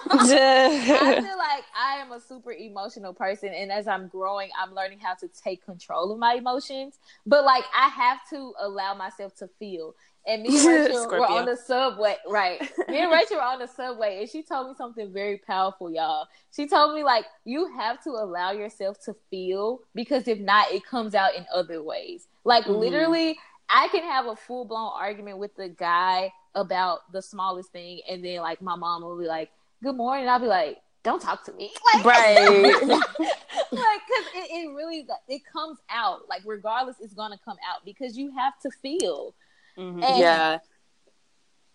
[0.09, 5.15] feel like I am a super emotional person, and as I'm growing, I'm learning how
[5.15, 6.99] to take control of my emotions.
[7.27, 9.95] But like, I have to allow myself to feel.
[10.27, 12.61] And me and Rachel were on the subway, right?
[12.89, 16.27] Me and Rachel were on the subway, and she told me something very powerful, y'all.
[16.55, 20.85] She told me like, you have to allow yourself to feel because if not, it
[20.85, 22.27] comes out in other ways.
[22.45, 22.77] Like mm.
[22.77, 23.39] literally,
[23.69, 28.25] I can have a full blown argument with the guy about the smallest thing, and
[28.25, 29.51] then like my mom will be like,
[29.83, 32.35] "Good morning," I'll be like, "Don't talk to me," like, right?
[32.83, 36.29] like, because it, it really it comes out.
[36.29, 39.35] Like, regardless, it's gonna come out because you have to feel.
[39.79, 40.01] Mm-hmm.
[40.01, 40.17] yeah.
[40.17, 40.59] yeah,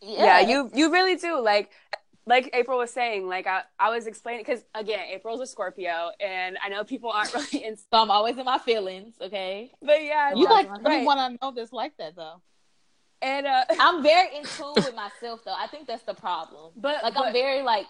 [0.01, 1.39] yeah, you you really do.
[1.39, 1.69] Like,
[2.25, 6.57] like April was saying, like I, I was explaining because again, April's a Scorpio, and
[6.63, 7.77] I know people aren't really in.
[7.77, 9.71] So I'm always in my feelings, okay?
[9.81, 11.05] But yeah, you like right.
[11.05, 12.41] want to know this like that though.
[13.21, 15.55] And uh, I'm very in tune with myself, though.
[15.57, 16.71] I think that's the problem.
[16.75, 17.85] But like, but, I'm very like,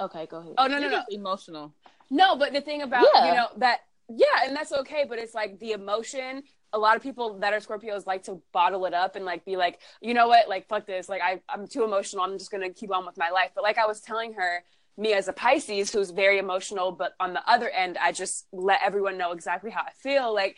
[0.00, 0.54] okay, go ahead.
[0.58, 1.72] Oh no, no, no, emotional.
[2.10, 3.28] No, but the thing about yeah.
[3.28, 5.04] you know that yeah, and that's okay.
[5.08, 6.42] But it's like the emotion
[6.72, 9.56] a lot of people that are Scorpios like to bottle it up and like be
[9.56, 12.24] like, you know what, like fuck this, like I I'm too emotional.
[12.24, 13.50] I'm just gonna keep on with my life.
[13.54, 14.62] But like I was telling her,
[14.96, 18.80] me as a Pisces who's very emotional, but on the other end, I just let
[18.84, 20.32] everyone know exactly how I feel.
[20.34, 20.56] Like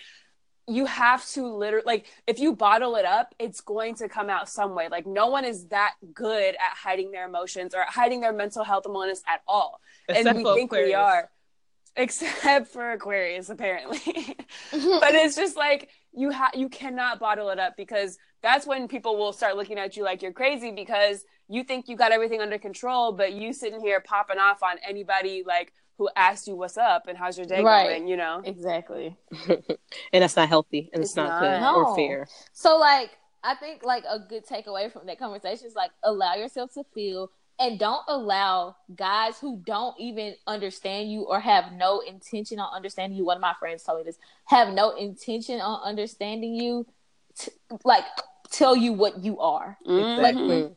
[0.68, 4.48] you have to literally like if you bottle it up it's going to come out
[4.48, 4.88] some way.
[4.88, 8.86] Like no one is that good at hiding their emotions or hiding their mental health
[8.86, 9.80] and wellness at all.
[10.08, 10.88] Except and we think Aquarius.
[10.88, 11.30] we are.
[11.96, 14.00] Except for aquarius apparently.
[14.72, 19.16] But it's just like you have you cannot bottle it up because that's when people
[19.16, 22.58] will start looking at you like you're crazy because you think you got everything under
[22.58, 27.07] control but you sitting here popping off on anybody like who asks you what's up
[27.07, 27.88] and how's your day right.
[27.88, 28.43] going, you know?
[28.45, 29.16] Exactly.
[29.49, 31.74] and that's not healthy and it's, it's not, not, good no.
[31.84, 32.26] or fair.
[32.53, 33.11] So like
[33.45, 37.30] I think like a good takeaway from that conversation is like allow yourself to feel
[37.59, 43.16] and don't allow guys who don't even understand you or have no intention on understanding
[43.16, 43.24] you.
[43.24, 46.86] One of my friends told me this: have no intention on understanding you,
[47.36, 47.53] t-
[47.84, 48.05] like
[48.51, 49.78] tell you what you are.
[49.84, 50.62] Exactly.
[50.62, 50.72] Like,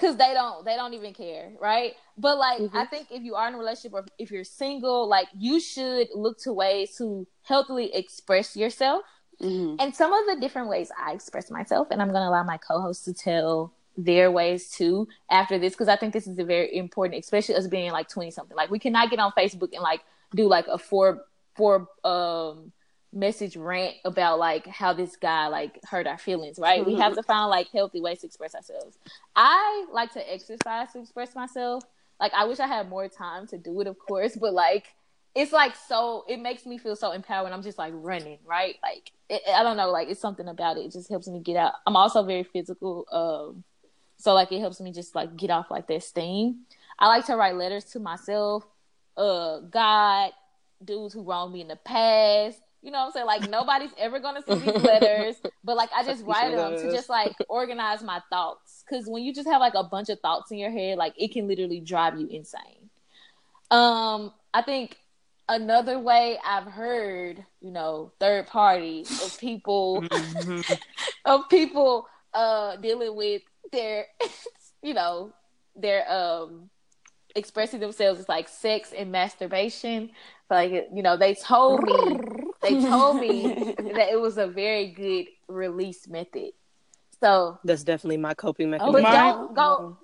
[0.00, 2.76] because they don't they don't even care right but like mm-hmm.
[2.76, 6.08] i think if you are in a relationship or if you're single like you should
[6.14, 9.02] look to ways to healthily express yourself
[9.40, 9.76] mm-hmm.
[9.78, 12.56] and some of the different ways i express myself and i'm going to allow my
[12.56, 16.74] co-hosts to tell their ways too after this because i think this is a very
[16.76, 20.00] important especially us being like 20 something like we cannot get on facebook and like
[20.34, 21.24] do like a four
[21.54, 22.72] four um
[23.12, 26.84] message rant about like how this guy like hurt our feelings, right?
[26.84, 28.98] we have to find like healthy ways to express ourselves.
[29.34, 31.84] I like to exercise to express myself.
[32.20, 34.86] Like I wish I had more time to do it, of course, but like
[35.34, 38.76] it's like so it makes me feel so empowered I'm just like running, right?
[38.82, 40.86] Like it, I don't know, like it's something about it.
[40.86, 41.74] It just helps me get out.
[41.86, 43.64] I'm also very physical, um,
[44.18, 46.60] so like it helps me just like get off like that steam.
[46.98, 48.64] I like to write letters to myself,
[49.16, 50.32] uh, God,
[50.84, 53.26] dudes who wronged me in the past, you know what I'm saying?
[53.26, 57.08] Like nobody's ever gonna see these letters, but like I just write them to just
[57.08, 58.84] like organize my thoughts.
[58.88, 61.32] Cause when you just have like a bunch of thoughts in your head, like it
[61.32, 62.90] can literally drive you insane.
[63.70, 64.96] Um, I think
[65.48, 70.74] another way I've heard, you know, third party of people mm-hmm.
[71.24, 74.06] of people uh dealing with their
[74.82, 75.32] you know,
[75.76, 76.70] their um
[77.36, 80.10] expressing themselves is like sex and masturbation.
[80.48, 85.26] Like you know, they told me they told me that it was a very good
[85.48, 86.52] release method.
[87.20, 89.02] So that's definitely my coping mechanism.
[89.02, 89.98] But don't go.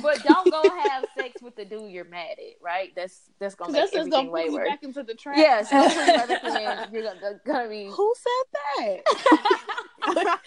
[0.00, 2.92] but don't go have sex with the dude you're mad at, right?
[2.94, 4.68] That's that's gonna make everything gonna way worse.
[4.68, 5.38] Back into the trash.
[5.38, 5.72] Yes,
[6.92, 7.86] you're gonna, gonna be.
[7.86, 8.44] Who said
[8.76, 10.38] that?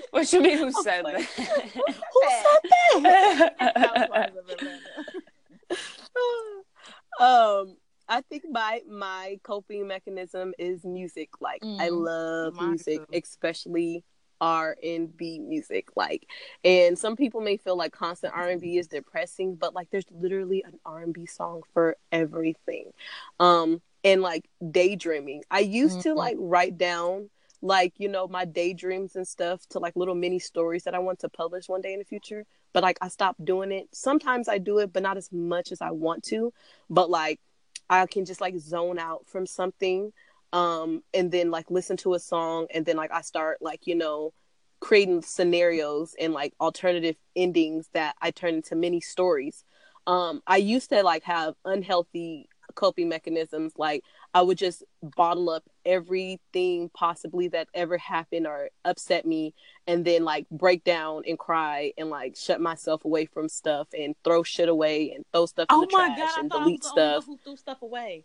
[0.10, 0.58] what you mean?
[0.58, 1.22] Who said that?
[1.22, 2.60] Who said
[3.02, 4.32] that?
[7.18, 7.76] um
[8.08, 11.30] I think my my coping mechanism is music.
[11.40, 13.18] Like mm, I love music, too.
[13.18, 14.04] especially
[14.40, 15.88] R and B music.
[15.96, 16.26] Like,
[16.64, 20.06] and some people may feel like constant R and B is depressing, but like there's
[20.10, 22.92] literally an R and B song for everything.
[23.40, 25.42] Um, and like daydreaming.
[25.50, 26.10] I used mm-hmm.
[26.10, 27.30] to like write down
[27.62, 31.18] like you know my daydreams and stuff to like little mini stories that I want
[31.20, 32.44] to publish one day in the future.
[32.72, 33.88] But like I stopped doing it.
[33.92, 36.52] Sometimes I do it, but not as much as I want to.
[36.90, 37.40] But like
[37.88, 40.12] I can just like zone out from something
[40.52, 43.94] um and then like listen to a song and then like I start like you
[43.94, 44.32] know
[44.80, 49.64] creating scenarios and like alternative endings that I turn into mini stories.
[50.06, 55.64] Um I used to like have unhealthy coping mechanisms like I would just bottle up
[55.86, 59.54] everything possibly that ever happened or upset me
[59.86, 64.14] and then like break down and cry and like shut myself away from stuff and
[64.24, 67.24] throw shit away and throw stuff in oh the trash God, and delete stuff.
[67.24, 68.24] who threw stuff away.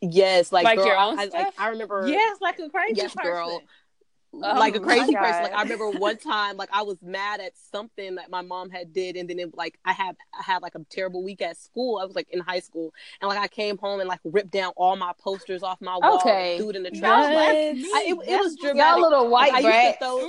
[0.00, 1.44] Yes, like, like girl, your own I, stuff?
[1.44, 2.06] Like, I remember.
[2.06, 3.30] Yes, like a crazy yes, person.
[3.30, 3.62] girl.
[4.42, 5.42] Oh, like a crazy person.
[5.42, 8.92] Like I remember one time, like I was mad at something that my mom had
[8.92, 11.98] did, and then it, like I had I had like a terrible week at school.
[11.98, 14.72] I was like in high school, and like I came home and like ripped down
[14.76, 16.58] all my posters off my wall, okay.
[16.58, 17.34] threw it in the trash.
[17.34, 19.00] Like, I, it, it, was dramatic.
[19.00, 19.98] Y'all little white like, brat.
[19.98, 20.28] Throw,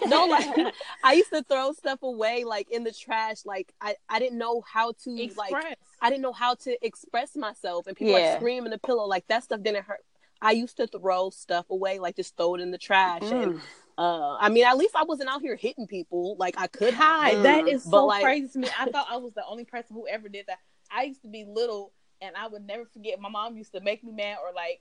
[0.06, 0.74] no, like
[1.04, 3.44] I used to throw stuff away like in the trash.
[3.44, 5.50] Like I I didn't know how to Express.
[5.50, 8.30] like I didn't know how to express myself, and people yeah.
[8.30, 9.06] like scream in the pillow.
[9.06, 10.04] Like that stuff didn't hurt
[10.40, 13.22] I used to throw stuff away, like just throw it in the trash.
[13.22, 13.42] Mm.
[13.42, 13.60] And
[13.98, 16.36] uh, I mean, at least I wasn't out here hitting people.
[16.38, 17.36] Like I could hide.
[17.36, 17.42] Mm.
[17.42, 18.22] That is so like...
[18.22, 18.68] crazy to me.
[18.78, 20.58] I thought I was the only person who ever did that.
[20.90, 23.20] I used to be little, and I would never forget.
[23.20, 24.80] My mom used to make me mad or like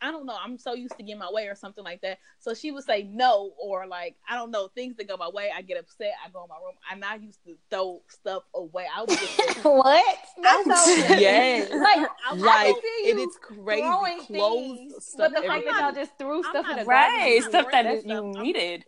[0.00, 2.18] I don't know, I'm so used to getting my way or something like that.
[2.38, 5.50] So she would say no, or like, I don't know, things that go my way,
[5.54, 6.74] I get upset, I go in my room.
[6.90, 8.86] I'm not used to throw stuff away.
[8.94, 10.18] I would just what?
[10.42, 11.70] That's so yes.
[11.72, 14.26] like, like like it is crazy.
[14.26, 18.22] Clothes, but the fact that y'all just threw stuff in the right stuff that you
[18.22, 18.84] needed.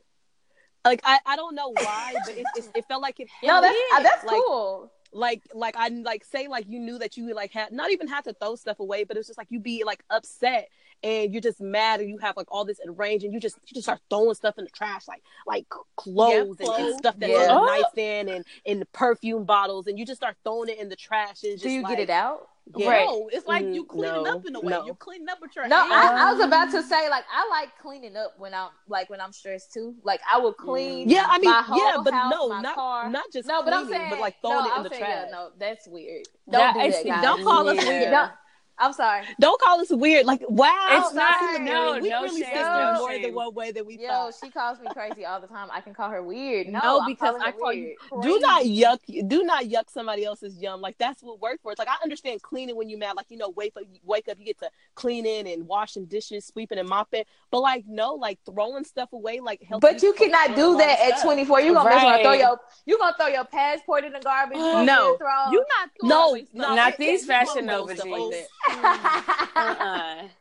[0.84, 3.28] Like I, I don't know why, but it, it, it felt like it.
[3.42, 3.94] No, that's it.
[3.94, 7.52] Uh, that's like, cool like like I like say like you knew that you like
[7.52, 10.02] had not even had to throw stuff away, but it's just like you be like
[10.11, 10.68] upset
[11.02, 13.74] and you're just mad and you have like all this arranged and you just you
[13.74, 16.78] just start throwing stuff in the trash like like clothes, yeah, clothes.
[16.78, 17.54] And, and, stuff that's yeah.
[17.54, 20.88] on the nightstand and in the perfume bottles and you just start throwing it in
[20.88, 22.48] the trash and just do you like, get it out?
[22.77, 22.89] Yeah.
[22.89, 23.07] Right.
[23.07, 24.71] No, it's like mm, you cleaning no, up in a way.
[24.71, 24.85] No.
[24.85, 26.89] You're cleaning up with your No, I, I, was about to mm.
[26.89, 29.95] say like I like cleaning up when I'm like when I'm stressed too.
[30.03, 31.09] Like I will clean.
[31.09, 33.11] Yeah, I mean, yeah, but house, no, not car.
[33.11, 34.89] not just no, cleaning, but I'm saying, but like throwing no, it in I'm the
[34.91, 35.25] saying, trash.
[35.27, 36.27] Yeah, no, that's weird.
[36.51, 37.23] Don't that, do that, guys.
[37.23, 37.89] Don't call us yeah.
[37.89, 38.31] weird.
[38.79, 39.24] Don't, I'm sorry.
[39.41, 40.26] Don't call us weird.
[40.26, 41.61] Like, wow, it's not.
[41.61, 42.55] No, we no really shame.
[42.55, 43.22] no no more shame.
[43.22, 44.35] than one way that we Yo, thought.
[44.43, 45.68] she calls me crazy all the time.
[45.72, 46.68] I can call her weird.
[46.68, 47.97] No, no because I call weird.
[48.12, 48.22] you.
[48.22, 49.29] Do not yuck.
[49.29, 50.81] Do not yuck somebody else's yum.
[50.81, 51.72] Like that's what worked for.
[51.72, 53.16] It's like I understand cleaning when you're mad.
[53.16, 56.79] Like you know, wake up, wake up, you get to cleaning and washing dishes, sweeping
[56.79, 57.24] and mopping.
[57.51, 59.83] But like no, like throwing stuff away, like help.
[59.83, 61.61] But you cannot do that at 24.
[61.61, 62.22] You're gonna right.
[62.22, 64.59] throw your you gonna throw your passport in the garbage?
[64.87, 65.16] no,
[65.51, 65.91] you're not.
[66.03, 68.35] No, no, not these fashion Nova jeans.
[68.69, 70.29] Uh-uh.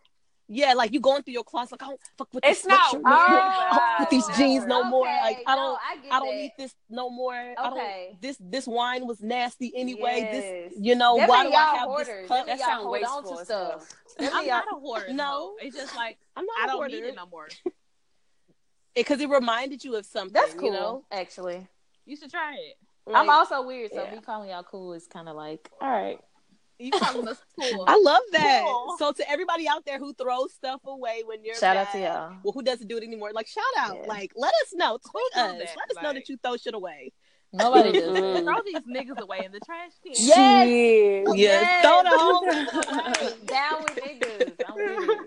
[0.50, 2.80] Yeah, like you going through your closet, like I don't fuck with it's this not
[2.94, 3.28] sweatshirt no more.
[3.28, 4.90] Don't Oh, with these jeans no okay.
[4.90, 5.04] more.
[5.06, 6.36] Like I don't, I I, don't that.
[6.38, 7.34] need this no more.
[7.34, 8.08] I Okay.
[8.12, 8.22] don't.
[8.22, 10.20] This this wine was nasty anyway.
[10.22, 10.72] Yes.
[10.72, 12.08] This, you know, That why do I y'all have hoarders.
[12.08, 12.46] this cup?
[12.46, 13.80] That mean That y'all sound wasteful to as hell.
[13.82, 14.34] stuff.
[14.34, 15.08] I'm not a hoarder.
[15.10, 15.16] No.
[15.16, 16.96] No, it's just like I'm not I a don't hoarder.
[16.96, 17.50] need it no more.
[18.96, 20.32] because it reminded you of something.
[20.32, 20.68] That's cool.
[20.68, 21.04] You know?
[21.12, 21.68] Actually,
[22.06, 22.78] You should try it.
[23.14, 24.16] I'm also weird, so yeah.
[24.16, 26.20] me calling y'all cool is kind of like, all right.
[26.80, 27.86] You calling us cool?
[27.88, 28.62] I love that.
[28.64, 28.96] Cool.
[29.00, 32.04] So to everybody out there who throws stuff away when you're Shout out to mad,
[32.14, 32.34] y'all.
[32.44, 33.32] Well, who doesn't do it anymore?
[33.34, 33.98] Like shout out.
[34.02, 34.08] Yeah.
[34.08, 34.98] Like let us know.
[35.10, 35.58] Tweet us.
[35.58, 35.76] that?
[35.78, 37.14] Let us know that you throw shit away.
[37.54, 38.44] Nobody does.
[38.44, 40.14] Throw these niggas away in the trash can.
[40.16, 40.68] Yes.
[40.68, 41.28] Shit.
[41.38, 41.86] Yeah, Yes.
[41.86, 42.44] throw the whole
[43.28, 43.34] away.
[43.46, 44.66] Down with niggas.
[44.68, 45.20] I'm weird.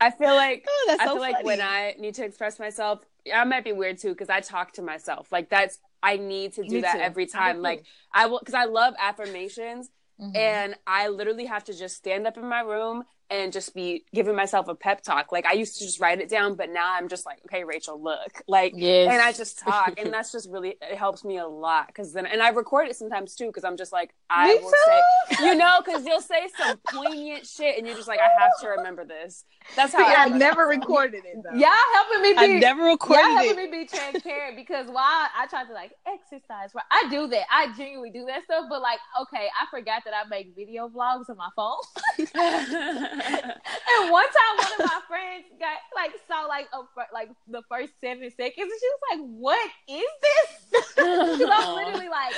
[0.00, 1.60] I feel like Oh, that's I so feel like when.
[1.60, 3.00] I need to express myself,
[3.32, 5.30] I might be weird too because I talk to myself.
[5.30, 7.00] Like that's I need to do Me that too.
[7.00, 7.56] every time.
[7.56, 7.62] too.
[7.62, 9.90] Like I will because I love affirmations
[10.20, 10.36] Mhm.
[10.36, 14.34] and I literally have to just stand up in my room and just be giving
[14.36, 15.32] myself a pep talk.
[15.32, 18.02] Like I used to just write it down, but now I'm just like, okay, Rachel,
[18.02, 19.06] look, like, Yes.
[19.06, 22.26] and I just talk, and that's just really it helps me a lot because then,
[22.26, 24.74] and I record it sometimes too because I'm just like, I Me will too.
[24.74, 25.04] say,
[25.38, 28.68] you know, because you'll say some poignant shit, and you're just like, I have to
[28.68, 29.44] remember this.
[29.76, 31.50] That's how Yeah, I I've never recorded it though.
[31.56, 33.44] Y'all helping me be I've never recorded y'all it.
[33.46, 36.84] helping me be transparent because while I try to like exercise, right?
[36.90, 37.44] I do that.
[37.50, 41.28] I genuinely do that stuff, but like, okay, I forgot that I make video vlogs
[41.30, 41.76] on my phone.
[43.24, 46.80] and one time, one of my friends got like saw like a
[47.12, 52.08] like the first seven seconds, and she was like, "What is this?" Because I'm literally
[52.20, 52.34] like,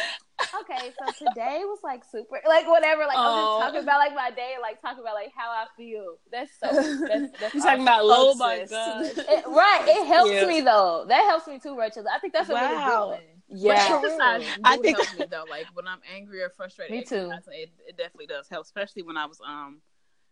[0.62, 4.30] "Okay, so today was like super, like whatever." Like I'm just talking about like my
[4.30, 6.16] day, like talking about like how I feel.
[6.30, 6.68] That's so.
[6.72, 7.80] That's, that's You're talking awesome.
[7.82, 8.66] about Oh love, my.
[8.68, 9.04] God.
[9.04, 9.84] It- right.
[9.88, 10.46] It helps Yeah.
[10.46, 11.04] me though.
[11.08, 12.04] That helps me too, Rachel.
[12.12, 13.20] I think that's a really good one.
[13.52, 13.88] Yeah.
[13.88, 14.50] For exercise real.
[14.64, 15.44] I think- help me though.
[15.50, 17.32] Like when I'm angry or frustrated, Me too.
[17.48, 19.80] It, it definitely does help, especially when I was um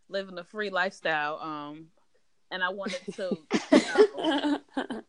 [0.09, 1.39] living a free lifestyle.
[1.39, 1.87] Um,
[2.51, 3.37] and I wanted to,
[3.71, 3.77] you
[4.17, 4.59] know,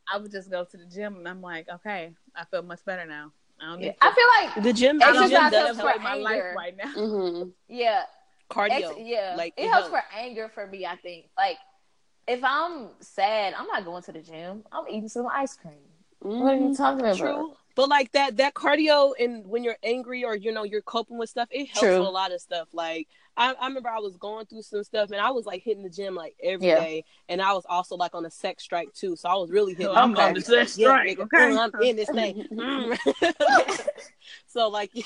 [0.09, 3.07] I would just go to the gym, and I'm like, okay, I feel much better
[3.07, 3.33] now.
[3.61, 3.93] I don't Yeah.
[4.01, 5.93] I feel like The gym, I the gym Exercise need to does help.
[5.95, 6.93] for my life right now.
[6.95, 7.53] Mhm.
[7.69, 8.03] yeah,
[8.51, 8.73] cardio.
[8.73, 9.35] Ex- yeah.
[9.37, 10.05] like it, it helps helps.
[10.07, 10.87] for anger for me.
[10.87, 11.59] I think like
[12.27, 14.65] if I'm sad, I'm not going to the gym.
[14.73, 15.75] I'm eating some ice cream.
[16.21, 17.17] What are you talking about?
[17.19, 17.55] True.
[17.75, 21.31] But like that that cardio and when you're angry or you know you're coping with
[21.31, 21.99] stuff, it helps True.
[22.01, 22.69] a lot of stuff.
[22.73, 25.83] Like I, I remember I was going through some stuff and I was like hitting
[25.83, 27.33] the gym like every day, Yeah.
[27.33, 29.17] and I was also like on a sex strike too.
[29.17, 29.97] So I was really hitting.
[29.97, 31.57] I'm my on the sex Yeah, strike, nigga, okay?
[31.57, 32.47] I'm in this thing.
[32.53, 32.99] Mm.
[34.47, 34.91] so like.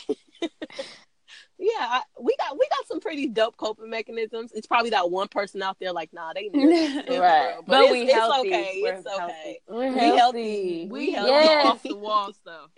[1.65, 4.53] Yeah, I, we got we got some pretty dope coping mechanisms.
[4.55, 6.61] It's probably that one person out there like, nah, they know,
[7.21, 7.55] Right.
[7.57, 8.49] But, But it's, we it's healthy.
[8.49, 8.81] okay.
[8.83, 9.33] We're it's healthy.
[9.33, 9.61] okay.
[9.69, 10.19] We're We healthy.
[10.19, 10.89] healthy.
[10.91, 11.31] We healthy.
[11.33, 11.67] Yes.
[11.67, 12.71] off the wall stuff.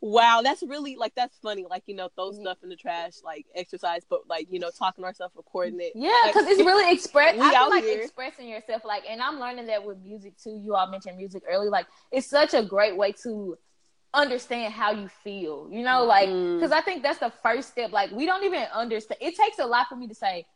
[0.00, 1.66] Wow, that's really like that's funny.
[1.68, 5.02] Like you know, throw stuff in the trash, like exercise, but like you know, talking
[5.02, 5.92] to ourselves, recording it.
[5.94, 7.34] Yeah, Like, because it's really express.
[7.38, 8.00] we I feel like here.
[8.00, 10.58] expressing yourself, like, and I'm learning that with music too.
[10.62, 13.58] You all mentioned music early, like, it's such a great way to
[14.14, 15.68] understand how you feel.
[15.70, 16.56] You know, like, Mm.
[16.56, 17.92] because I think that's the first step.
[17.92, 19.18] Like, we don't even understand.
[19.20, 20.46] It takes a lot for me to say,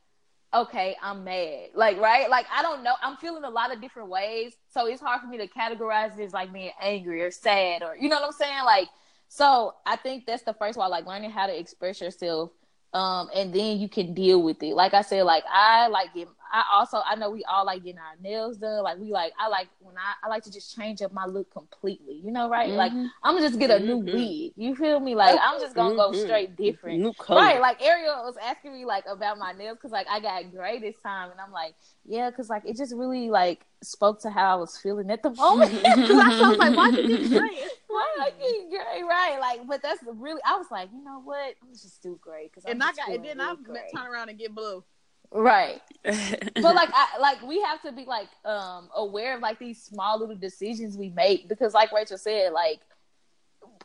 [0.54, 1.70] okay, I'm mad.
[1.74, 2.28] Like, right?
[2.28, 2.94] Like, I don't know.
[3.02, 6.32] I'm feeling a lot of different ways, so it's hard for me to categorize this
[6.32, 8.88] like being angry or sad or you know what I'm saying, like.
[9.28, 12.50] So I think that's the first one, like learning how to express yourself
[12.94, 16.28] um and then you can deal with it like i said like i like get
[16.52, 18.82] I also I know we all like getting our nails done.
[18.82, 21.50] Like we like I like when I I like to just change up my look
[21.50, 22.20] completely.
[22.22, 22.68] You know, right?
[22.68, 22.76] Mm-hmm.
[22.76, 24.14] Like I'm gonna just get a new mm-hmm.
[24.14, 24.52] wig.
[24.56, 25.14] You feel me?
[25.14, 26.20] Like I'm just gonna go mm-hmm.
[26.20, 27.16] straight different.
[27.28, 27.58] Right?
[27.58, 30.96] Like Ariel was asking me like about my nails because like I got gray this
[31.02, 31.74] time, and I'm like,
[32.04, 35.30] yeah, because like it just really like spoke to how I was feeling at the
[35.34, 35.72] moment.
[35.72, 37.62] Because I was like, why did you get gray?
[37.88, 39.02] Why I get gray?
[39.08, 39.38] Right?
[39.40, 41.54] Like, but that's really I was like, you know what?
[41.62, 43.54] I'm just do gray because and I got and then I
[43.96, 44.84] turn around and get blue.
[45.32, 45.80] Right.
[46.04, 50.18] but like I like we have to be like um aware of like these small
[50.18, 52.80] little decisions we make because like Rachel said, like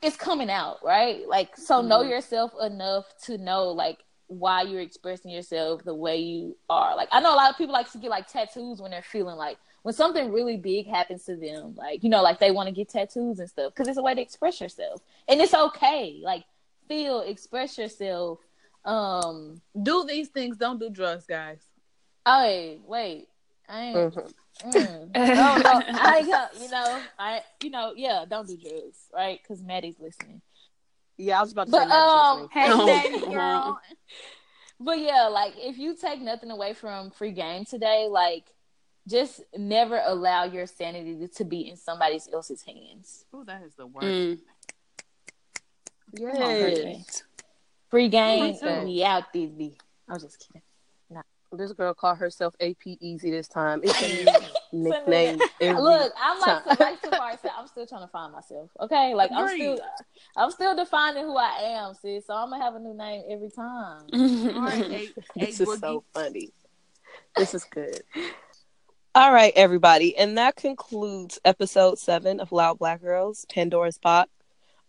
[0.01, 1.27] it's coming out, right?
[1.27, 1.89] Like so mm-hmm.
[1.89, 6.95] know yourself enough to know like why you're expressing yourself the way you are.
[6.95, 9.37] Like I know a lot of people like to get like tattoos when they're feeling
[9.37, 12.73] like when something really big happens to them, like you know, like they want to
[12.73, 16.19] get tattoos and stuff because it's a way to express yourself, and it's okay.
[16.21, 16.43] Like
[16.87, 18.39] feel, express yourself,
[18.87, 20.57] um, do these things.
[20.57, 21.61] Don't do drugs, guys.
[22.25, 23.27] Oh wait,
[23.69, 23.95] I ain't.
[23.95, 24.69] Mm-hmm.
[24.69, 26.61] Mm, no, no, I ain't.
[26.61, 27.41] You know, I.
[27.61, 28.25] You know, yeah.
[28.27, 29.39] Don't do drugs, right?
[29.41, 30.41] Because Maddie's listening.
[31.17, 31.95] Yeah, I was about to but, say.
[31.95, 33.79] Um, hey, Maddie, girl.
[34.79, 38.45] but yeah, like if you take nothing away from free game today, like
[39.07, 43.25] just never allow your sanity to be in somebody else's hands.
[43.33, 44.07] Oh, that is the worst.
[44.07, 44.39] Mm.
[46.13, 47.23] Yes.
[47.89, 49.77] Free game, we out, Disney.
[50.09, 50.61] I was just kidding.
[51.09, 51.21] Nah.
[51.53, 53.79] This girl called herself AP Easy this time.
[53.83, 54.25] It's a
[54.75, 55.37] new nickname.
[55.61, 58.69] Look, I'm like, so, like Tafari said, I'm still trying to find myself.
[58.81, 59.79] Okay, like I'm still,
[60.35, 62.27] I'm still defining who I am, sis.
[62.27, 64.07] So I'm gonna have a new name every time.
[65.35, 66.49] this is so funny.
[67.37, 68.01] This is good.
[69.15, 74.29] All right, everybody, and that concludes episode seven of Loud Black Girls Pandora's Box.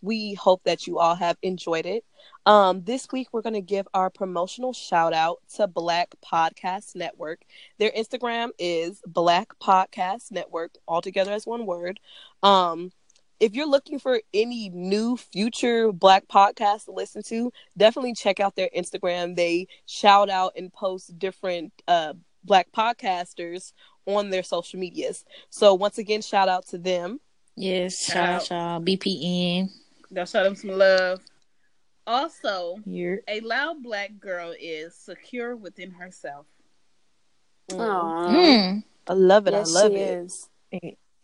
[0.01, 2.05] We hope that you all have enjoyed it.
[2.45, 7.41] Um, this week, we're going to give our promotional shout out to Black Podcast Network.
[7.77, 11.99] Their Instagram is Black Podcast Network, all together as one word.
[12.43, 12.91] Um,
[13.39, 18.55] if you're looking for any new future Black podcasts to listen to, definitely check out
[18.55, 19.35] their Instagram.
[19.35, 23.73] They shout out and post different uh, Black podcasters
[24.05, 25.23] on their social medias.
[25.49, 27.19] So, once again, shout out to them.
[27.55, 29.69] Yes, shout out, shout out BPN.
[30.11, 31.21] Y'all show them some love.
[32.07, 33.19] Also, You're...
[33.27, 36.47] a loud black girl is secure within herself.
[37.69, 38.83] Mm.
[39.07, 39.53] I love it.
[39.53, 39.97] Yes, I love it.
[39.97, 40.49] Is.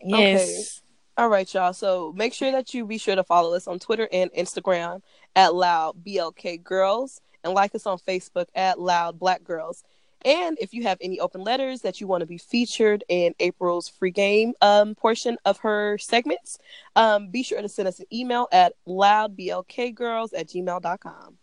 [0.02, 0.50] Yes.
[0.50, 0.86] Okay.
[1.18, 1.74] All right, y'all.
[1.74, 5.02] So make sure that you be sure to follow us on Twitter and Instagram
[5.36, 9.84] at Loud BLK Girls and like us on Facebook at Loud Black Girls.
[10.26, 13.88] And if you have any open letters that you want to be featured in April's
[13.88, 16.58] free game um, portion of her segments,
[16.96, 21.38] um, be sure to send us an email at loudblkgirls at gmail.com.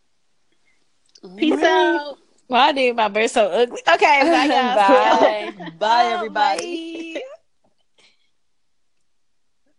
[1.36, 1.64] Peace right.
[1.64, 2.18] out.
[2.48, 3.80] Why well, did my bird so ugly?
[3.94, 5.70] Okay, bye, bye.
[5.78, 7.14] bye, everybody.
[7.14, 7.22] Bye.